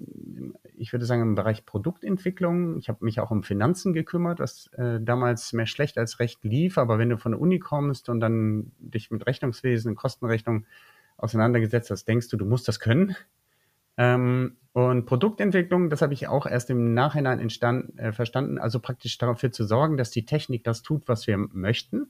[0.80, 2.78] ich würde sagen, im Bereich Produktentwicklung.
[2.78, 6.78] Ich habe mich auch um Finanzen gekümmert, was äh, damals mehr schlecht als recht lief.
[6.78, 10.66] Aber wenn du von der Uni kommst und dann dich mit Rechnungswesen und Kostenrechnung
[11.18, 13.16] auseinandergesetzt hast, denkst du, du musst das können.
[14.00, 19.18] Ähm, und Produktentwicklung, das habe ich auch erst im Nachhinein entstand, äh, verstanden, also praktisch
[19.18, 22.08] dafür zu sorgen, dass die Technik das tut, was wir möchten.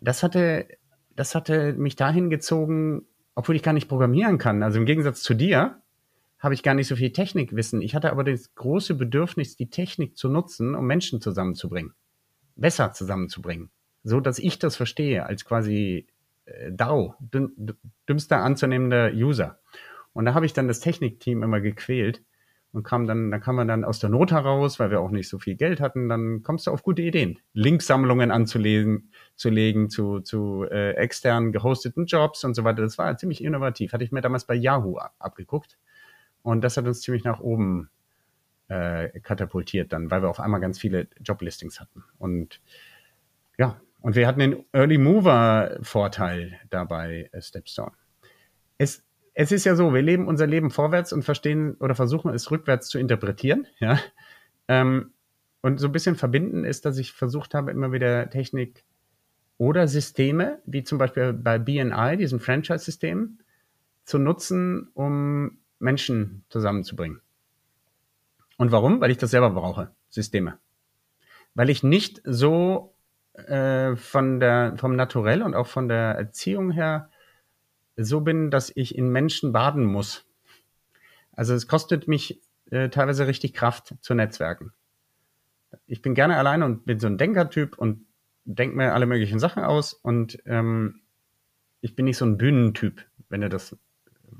[0.00, 0.68] Das hatte,
[1.16, 4.62] das hatte mich dahin gezogen, obwohl ich gar nicht programmieren kann.
[4.62, 5.80] Also im Gegensatz zu dir,
[6.38, 7.80] habe ich gar nicht so viel Technikwissen.
[7.80, 11.94] Ich hatte aber das große Bedürfnis, die Technik zu nutzen, um Menschen zusammenzubringen.
[12.54, 13.70] Besser zusammenzubringen.
[14.02, 16.06] So, dass ich das verstehe, als quasi
[16.44, 17.14] äh, DAO,
[18.06, 19.58] dümmster anzunehmender User.
[20.14, 22.22] Und da habe ich dann das Technikteam immer gequält
[22.72, 25.28] und kam dann, da kam man dann aus der Not heraus, weil wir auch nicht
[25.28, 27.38] so viel Geld hatten, dann kommst du auf gute Ideen.
[27.52, 32.82] Linksammlungen anzulegen, zu legen zu, zu äh, externen gehosteten Jobs und so weiter.
[32.82, 33.92] Das war ziemlich innovativ.
[33.92, 35.78] Hatte ich mir damals bei Yahoo abgeguckt.
[36.42, 37.90] Und das hat uns ziemlich nach oben
[38.68, 42.04] äh, katapultiert dann, weil wir auf einmal ganz viele Joblistings hatten.
[42.18, 42.60] Und
[43.56, 47.92] ja, und wir hatten den Early Mover Vorteil dabei, äh, Stepstone.
[48.78, 52.50] Es, es ist ja so, wir leben unser Leben vorwärts und verstehen oder versuchen es
[52.50, 53.98] rückwärts zu interpretieren, ja.
[54.68, 55.12] Ähm,
[55.60, 58.84] und so ein bisschen verbinden ist, dass ich versucht habe, immer wieder Technik
[59.56, 63.38] oder Systeme, wie zum Beispiel bei BNI, diesem Franchise-System,
[64.04, 67.20] zu nutzen, um Menschen zusammenzubringen.
[68.56, 69.00] Und warum?
[69.00, 70.58] Weil ich das selber brauche, Systeme.
[71.54, 72.94] Weil ich nicht so
[73.32, 77.10] äh, von der, vom Naturell und auch von der Erziehung her
[77.96, 80.24] so bin, dass ich in Menschen baden muss.
[81.32, 84.72] Also es kostet mich äh, teilweise richtig Kraft zu netzwerken.
[85.86, 88.06] Ich bin gerne alleine und bin so ein Denkertyp und
[88.44, 91.00] denke mir alle möglichen Sachen aus und ähm,
[91.80, 93.76] ich bin nicht so ein Bühnentyp, wenn du das,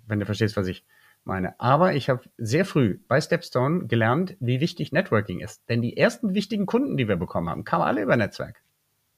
[0.07, 0.85] wenn du verstehst, was ich
[1.25, 1.59] meine.
[1.61, 5.69] Aber ich habe sehr früh bei Stepstone gelernt, wie wichtig Networking ist.
[5.69, 8.63] Denn die ersten wichtigen Kunden, die wir bekommen haben, kamen alle über Netzwerk.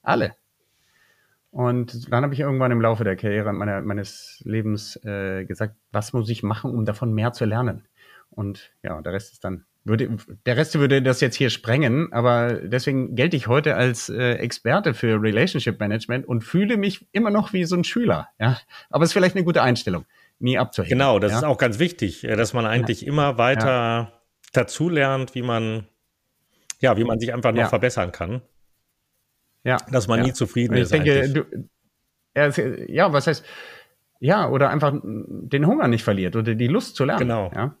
[0.01, 0.35] Alle.
[1.51, 6.13] Und dann habe ich irgendwann im Laufe der Karriere meiner, meines Lebens äh, gesagt, was
[6.13, 7.87] muss ich machen, um davon mehr zu lernen?
[8.29, 12.53] Und ja, der Rest ist dann, würde, der Rest würde das jetzt hier sprengen, aber
[12.53, 17.53] deswegen gelte ich heute als äh, Experte für Relationship Management und fühle mich immer noch
[17.53, 18.27] wie so ein Schüler.
[18.39, 20.05] Ja, aber es ist vielleicht eine gute Einstellung
[20.39, 20.89] nie abzuhängen.
[20.89, 21.37] Genau, das ja?
[21.39, 23.07] ist auch ganz wichtig, äh, dass man eigentlich ja.
[23.07, 24.11] immer weiter ja.
[24.53, 25.87] dazulernt, wie man,
[26.79, 28.41] ja, wie man sich einfach noch verbessern kann.
[29.67, 29.77] Ja.
[29.91, 30.93] Dass man nie zufrieden ist.
[30.93, 31.67] Ich denke, du,
[32.87, 33.43] ja, was heißt,
[34.21, 37.19] ja, oder einfach den Hunger nicht verliert oder die Lust zu lernen.
[37.19, 37.51] Genau.
[37.53, 37.75] Ja?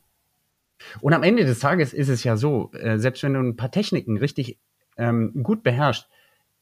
[0.99, 3.71] Und am Ende des Tages ist es ja so, äh, selbst wenn du ein paar
[3.71, 4.57] Techniken richtig
[4.97, 6.09] ähm, gut beherrschst,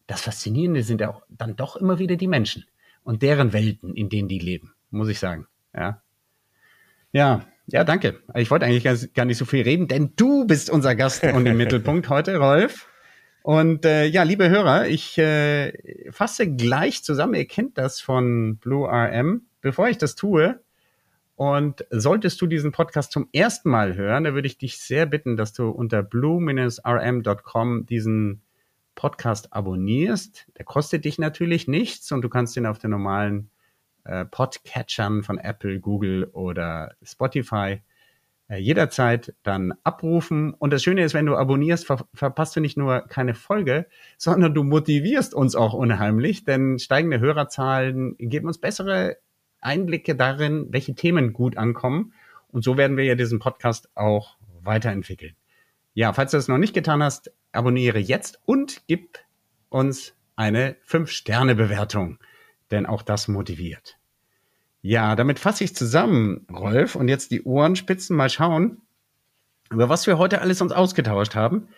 [0.05, 2.65] das Faszinierende sind ja auch dann doch immer wieder die Menschen
[3.03, 5.47] und deren Welten, in denen die leben, muss ich sagen.
[5.75, 6.03] Ja.
[7.13, 8.21] Ja, ja, danke.
[8.35, 11.57] Ich wollte eigentlich gar nicht so viel reden, denn du bist unser Gast und im
[11.57, 12.87] Mittelpunkt heute, Rolf.
[13.45, 17.35] Und äh, ja, liebe Hörer, ich äh, fasse gleich zusammen.
[17.35, 19.43] Ihr kennt das von Blue RM.
[19.61, 20.59] Bevor ich das tue,
[21.35, 25.37] und solltest du diesen Podcast zum ersten Mal hören, dann würde ich dich sehr bitten,
[25.37, 28.41] dass du unter blue-rm.com diesen
[28.95, 30.47] Podcast abonnierst.
[30.57, 33.51] Der kostet dich natürlich nichts und du kannst ihn auf der normalen
[34.05, 37.83] äh, Podcatchern von Apple, Google oder Spotify
[38.49, 40.53] jederzeit dann abrufen.
[40.53, 44.53] Und das Schöne ist, wenn du abonnierst, ver verpasst du nicht nur keine Folge, sondern
[44.53, 49.17] du motivierst uns auch unheimlich, denn steigende Hörerzahlen geben uns bessere
[49.61, 52.13] Einblicke darin, welche Themen gut ankommen.
[52.49, 55.35] Und so werden wir ja diesen Podcast auch weiterentwickeln.
[55.93, 59.19] Ja, falls du das noch nicht getan hast, abonniere jetzt und gib
[59.69, 62.19] uns eine 5-Sterne-Bewertung
[62.71, 63.97] denn auch das motiviert.
[64.87, 68.83] Ja, damit fasse ich zusammen, Rolf, und jetzt die Ohrenspitzen mal schauen,
[69.71, 71.69] über was wir heute alles uns ausgetauscht haben.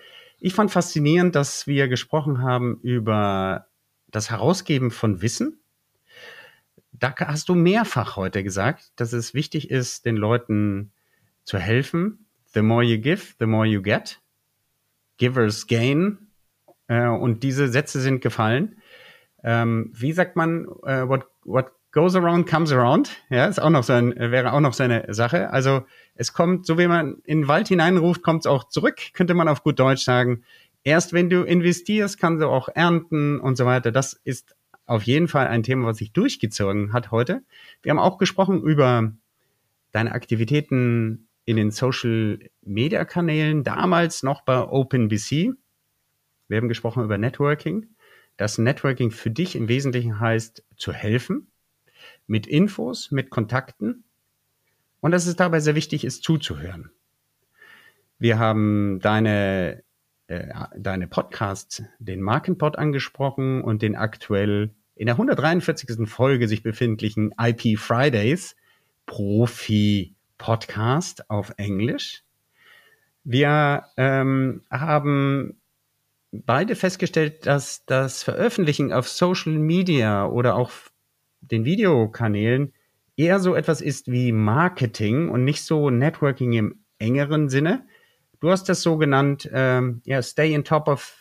[0.41, 3.67] Ich fand faszinierend, dass wir gesprochen haben über
[4.09, 5.61] das Herausgeben von Wissen,
[6.91, 10.91] da hast du mehrfach heute gesagt, dass es wichtig ist, den Leuten
[11.45, 12.25] zu helfen.
[12.53, 14.19] The more you give, the more you get.
[15.15, 16.27] Givers gain.
[16.89, 18.81] Äh, und diese Sätze sind gefallen.
[19.45, 23.09] Ähm, wie sagt man, uh, what, what goes around comes around?
[23.29, 25.49] Ja, ist auch noch so ein, wäre auch noch so eine Sache.
[25.51, 25.85] Also
[26.15, 29.47] es kommt, so wie man in den Wald hineinruft, kommt es auch zurück, könnte man
[29.47, 30.43] auf gut Deutsch sagen.
[30.83, 33.91] Erst wenn du investierst, kannst du auch ernten und so weiter.
[33.91, 37.43] Das ist auf jeden Fall ein Thema, was sich durchgezogen hat heute.
[37.81, 39.11] Wir haben auch gesprochen über
[39.91, 45.53] deine Aktivitäten in den Social Media Kanälen, damals noch bei OpenBC.
[46.47, 47.87] Wir haben gesprochen über Networking.
[48.37, 51.47] Dass Networking für dich im Wesentlichen heißt, zu helfen,
[52.27, 54.03] mit Infos, mit Kontakten
[54.99, 56.91] und dass es dabei sehr wichtig ist, zuzuhören.
[58.19, 59.83] Wir haben deine,
[60.27, 60.47] äh,
[60.77, 66.07] deine Podcasts, den Markenpod angesprochen und den aktuell in der 143.
[66.09, 68.55] Folge sich befindlichen IP Fridays
[69.05, 72.23] Profi Podcast auf Englisch.
[73.23, 75.59] Wir ähm, haben
[76.31, 80.71] beide festgestellt, dass das Veröffentlichen auf Social Media oder auch
[81.41, 82.73] den Videokanälen
[83.15, 87.85] eher so etwas ist wie Marketing und nicht so Networking im engeren Sinne.
[88.39, 91.15] Du hast das so genannt, ähm, ja, stay in top of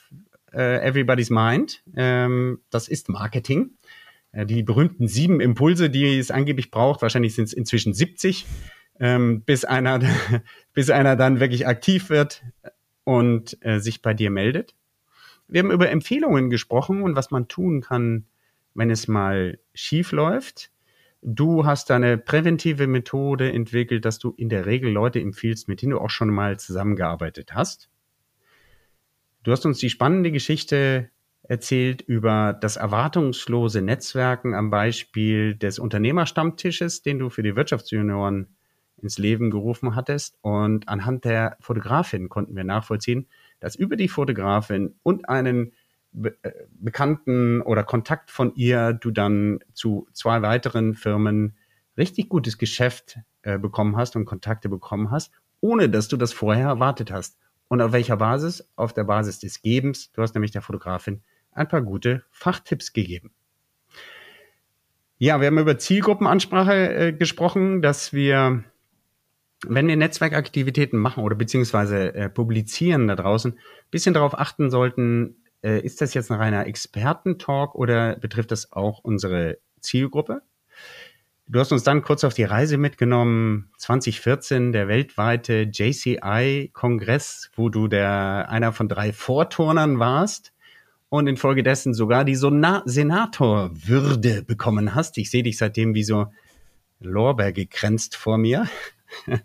[0.55, 1.83] uh, everybody's mind.
[1.97, 3.71] Ähm, das ist Marketing.
[4.33, 8.47] Äh, die berühmten sieben Impulse, die es angeblich braucht, wahrscheinlich sind es inzwischen 70,
[9.01, 10.01] ähm, bis einer,
[10.75, 12.43] bis einer dann wirklich aktiv wird
[13.05, 14.75] und äh, sich bei dir meldet.
[15.49, 18.27] Wir haben über Empfehlungen gesprochen und was man tun kann,
[18.77, 20.71] wenn es mal schief läuft.
[21.23, 25.93] Du hast eine präventive Methode entwickelt, dass du in der Regel Leute empfiehlst, mit denen
[25.93, 27.89] du auch schon mal zusammengearbeitet hast.
[29.43, 31.11] Du hast uns die spannende Geschichte
[31.43, 38.57] erzählt über das erwartungslose Netzwerken am Beispiel des Unternehmerstammtisches, den du für die Wirtschaftsjunioren
[39.01, 40.39] ins Leben gerufen hattest.
[40.43, 43.29] Und anhand der Fotografin konnten wir nachvollziehen,
[43.61, 45.73] dass über die Fotografin und einen
[46.23, 51.57] Äh, Bekannten oder Kontakt von ihr du dann zu zwei weiteren Firmen
[51.99, 56.69] richtig gutes Geschäft äh, bekommen hast und Kontakte bekommen hast, ohne dass du das vorher
[56.69, 57.39] erwartet hast.
[57.69, 58.69] Und auf welcher Basis?
[58.77, 60.13] Auf der Basis des Gebens.
[60.13, 63.33] Du hast nämlich der Fotografin ein paar gute Fachtipps gegeben.
[65.19, 68.65] Ja, wir haben über Zielgruppenansprache äh, gesprochen, dass wir,
[69.67, 73.59] wenn wir Netzwerkaktivitäten machen oder beziehungsweise äh, publizieren da draußen,
[73.91, 79.01] bisschen darauf achten sollten, äh, ist das jetzt ein reiner Expertentalk oder betrifft das auch
[79.03, 80.43] unsere Zielgruppe?
[81.49, 87.87] Du hast uns dann kurz auf die Reise mitgenommen, 2014, der weltweite JCI-Kongress, wo du
[87.87, 90.53] der einer von drei Vorturnern warst
[91.09, 95.19] und infolgedessen sogar die Senatorwürde bekommen hast.
[95.19, 96.27] Ich sehe dich seitdem wie so
[96.99, 98.67] Lorbeer gekränzt vor mir.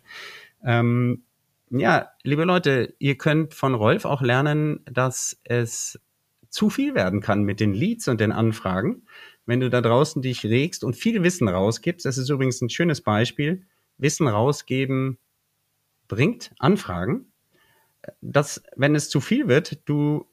[0.65, 1.21] ähm,
[1.71, 5.99] ja, liebe Leute, ihr könnt von Rolf auch lernen, dass es
[6.49, 9.03] zu viel werden kann mit den Leads und den Anfragen
[9.45, 12.05] wenn du da draußen dich regst und viel Wissen rausgibst.
[12.05, 13.65] Das ist übrigens ein schönes Beispiel.
[13.97, 15.17] Wissen rausgeben
[16.07, 17.31] bringt Anfragen.
[18.21, 20.25] Dass, wenn es zu viel wird, du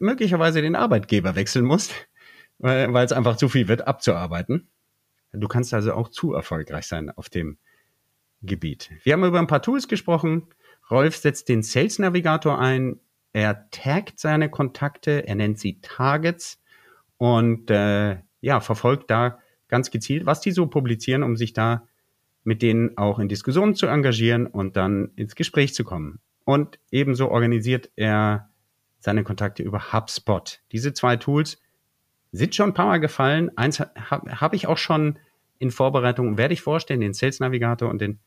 [0.00, 1.92] möglicherweise den Arbeitgeber wechseln musst,
[2.58, 4.68] weil, es einfach zu viel wird, abzuarbeiten.
[5.32, 7.58] Du kannst also auch zu erfolgreich sein auf dem
[8.42, 8.90] Gebiet.
[9.02, 10.48] Wir haben über ein paar Tools gesprochen.
[10.90, 13.00] Rolf setzt den Sales Navigator ein.
[13.32, 16.60] Er taggt seine Kontakte, er nennt sie Targets
[17.18, 21.86] und äh, ja, verfolgt da ganz gezielt, was die so publizieren, um sich da
[22.44, 26.20] mit denen auch in Diskussionen zu engagieren und dann ins Gespräch zu kommen.
[26.44, 28.50] Und ebenso organisiert er
[29.00, 30.60] seine Kontakte über HubSpot.
[30.70, 31.60] Diese zwei Tools
[32.30, 33.50] sind schon ein paar Mal gefallen.
[33.56, 35.18] Eins habe hab ich auch schon
[35.58, 38.20] in Vorbereitung, werde ich vorstellen, den Sales Navigator und den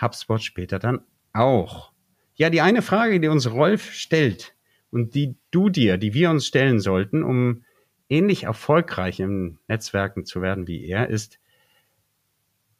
[0.00, 1.00] HubSpot später dann
[1.32, 1.92] auch.
[2.36, 4.54] Ja, die eine Frage, die uns Rolf stellt
[4.90, 7.64] und die du dir, die wir uns stellen sollten, um
[8.10, 11.40] ähnlich erfolgreich im Netzwerken zu werden wie er, ist,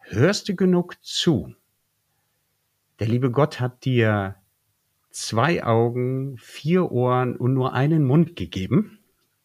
[0.01, 1.55] hörst du genug zu?
[3.01, 4.37] Der liebe Gott hat dir
[5.11, 8.99] zwei Augen, vier Ohren und nur einen Mund gegeben.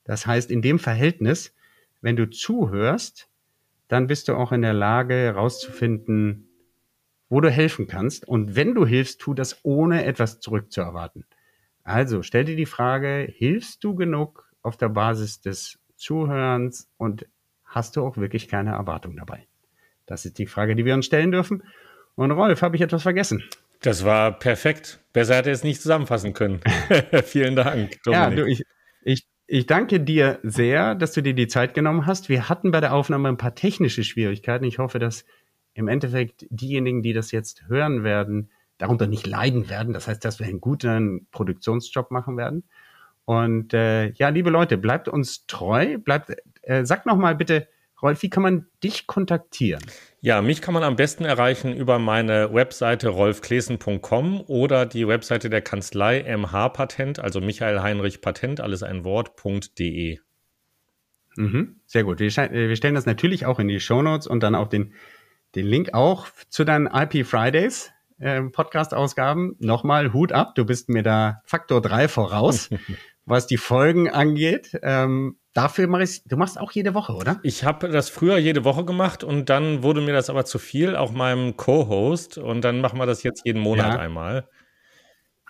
[0.04, 1.56] Das heißt, in dem Verhältnis,
[2.02, 3.30] wenn du zuhörst,
[3.88, 6.50] dann bist du auch in der Lage herauszufinden,
[7.32, 8.28] wo du helfen kannst.
[8.28, 11.26] Und wenn du hilfst, tu das ohne etwas zurückzuerwarten.
[11.82, 17.26] Also stell dir die Frage, hilfst du genug auf der Basis des Zuhörens und
[17.64, 19.48] hast du auch wirklich keine Erwartung dabei?
[20.06, 21.64] Das ist die Frage, die wir uns stellen dürfen.
[22.16, 23.42] Und Rolf, habe ich etwas vergessen?
[23.80, 25.00] Das war perfekt.
[25.14, 26.60] Besser hätte es nicht zusammenfassen können.
[27.24, 28.04] Vielen Dank.
[28.04, 28.30] Dominik.
[28.30, 28.64] Ja, du, ich,
[29.04, 32.28] ich, Ich danke dir sehr, dass du dir die Zeit genommen hast.
[32.28, 34.66] Wir hatten bei der Aufnahme ein paar technische Schwierigkeiten.
[34.66, 35.24] Ich hoffe, dass
[35.74, 39.94] im Endeffekt diejenigen, die das jetzt hören werden, darunter nicht leiden werden.
[39.94, 42.64] Das heißt, dass wir einen guten Produktionsjob machen werden.
[43.26, 45.98] Und äh, ja, liebe Leute, bleibt uns treu.
[45.98, 47.68] Bleibt, äh, sag noch mal bitte,
[48.02, 49.84] Rolf, wie kann man dich kontaktieren?
[50.22, 55.62] Ja, mich kann man am besten erreichen über meine Webseite rolfklesen.com oder die Webseite der
[55.62, 60.18] Kanzlei MH Patent, also Michael Heinrich Patent, alles ein Wort.de.
[61.38, 62.20] Mhm, sehr gut.
[62.20, 64.94] Wir, wir, stellen das natürlich auch in die Show Notes und dann auch den,
[65.56, 69.56] den Link auch zu deinen IP Fridays äh, Podcast-Ausgaben.
[69.60, 72.70] Nochmal Hut ab, du bist mir da Faktor 3 voraus,
[73.26, 74.80] was die Folgen angeht.
[74.84, 77.42] Ähm, Dafür mache ich du machst auch jede Woche, oder?
[77.44, 80.96] Ich habe das früher jede Woche gemacht und dann wurde mir das aber zu viel,
[80.96, 82.38] auch meinem Co-Host.
[82.38, 84.00] Und dann machen wir das jetzt jeden Monat ja.
[84.00, 84.48] einmal.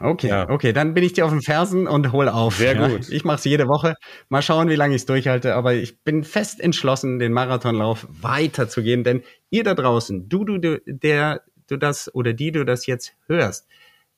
[0.03, 0.49] Okay, ja.
[0.49, 2.55] okay, dann bin ich dir auf den Fersen und hol auf.
[2.55, 2.87] Sehr ja.
[2.87, 3.09] gut.
[3.09, 3.95] Ich mache es jede Woche.
[4.29, 5.55] Mal schauen, wie lange ich es durchhalte.
[5.55, 9.03] Aber ich bin fest entschlossen, den Marathonlauf weiterzugehen.
[9.03, 13.13] Denn ihr da draußen, du, du, du, der du das oder die du das jetzt
[13.27, 13.67] hörst,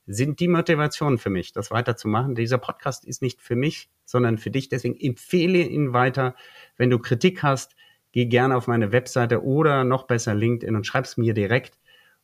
[0.06, 2.36] sind die Motivationen für mich, das weiterzumachen.
[2.36, 4.70] Dieser Podcast ist nicht für mich, sondern für dich.
[4.70, 6.36] Deswegen empfehle ihn weiter.
[6.76, 7.76] Wenn du Kritik hast,
[8.12, 11.78] geh gerne auf meine Webseite oder noch besser LinkedIn und schreib's mir direkt.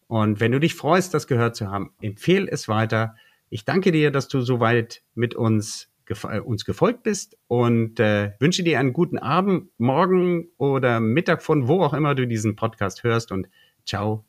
[0.08, 3.16] Und wenn du dich freust, das gehört zu haben, empfehle es weiter.
[3.50, 8.34] Ich danke dir, dass du so weit mit uns, äh, uns gefolgt bist und äh,
[8.40, 13.04] wünsche dir einen guten Abend, morgen oder Mittag von wo auch immer du diesen Podcast
[13.04, 13.48] hörst und
[13.86, 14.26] ciao.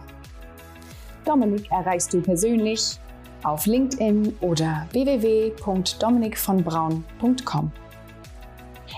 [1.26, 3.00] Dominik erreichst du persönlich
[3.44, 7.72] auf LinkedIn oder www.dominikvonbraun.com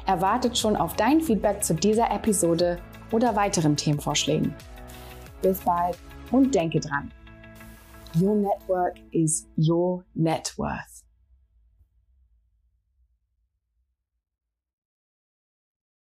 [0.07, 2.79] erwartet schon auf dein Feedback zu dieser Episode
[3.11, 4.53] oder weiteren Themenvorschlägen.
[5.41, 5.97] Bis bald
[6.31, 7.11] und denke dran.
[8.19, 11.00] Your network is your net worth.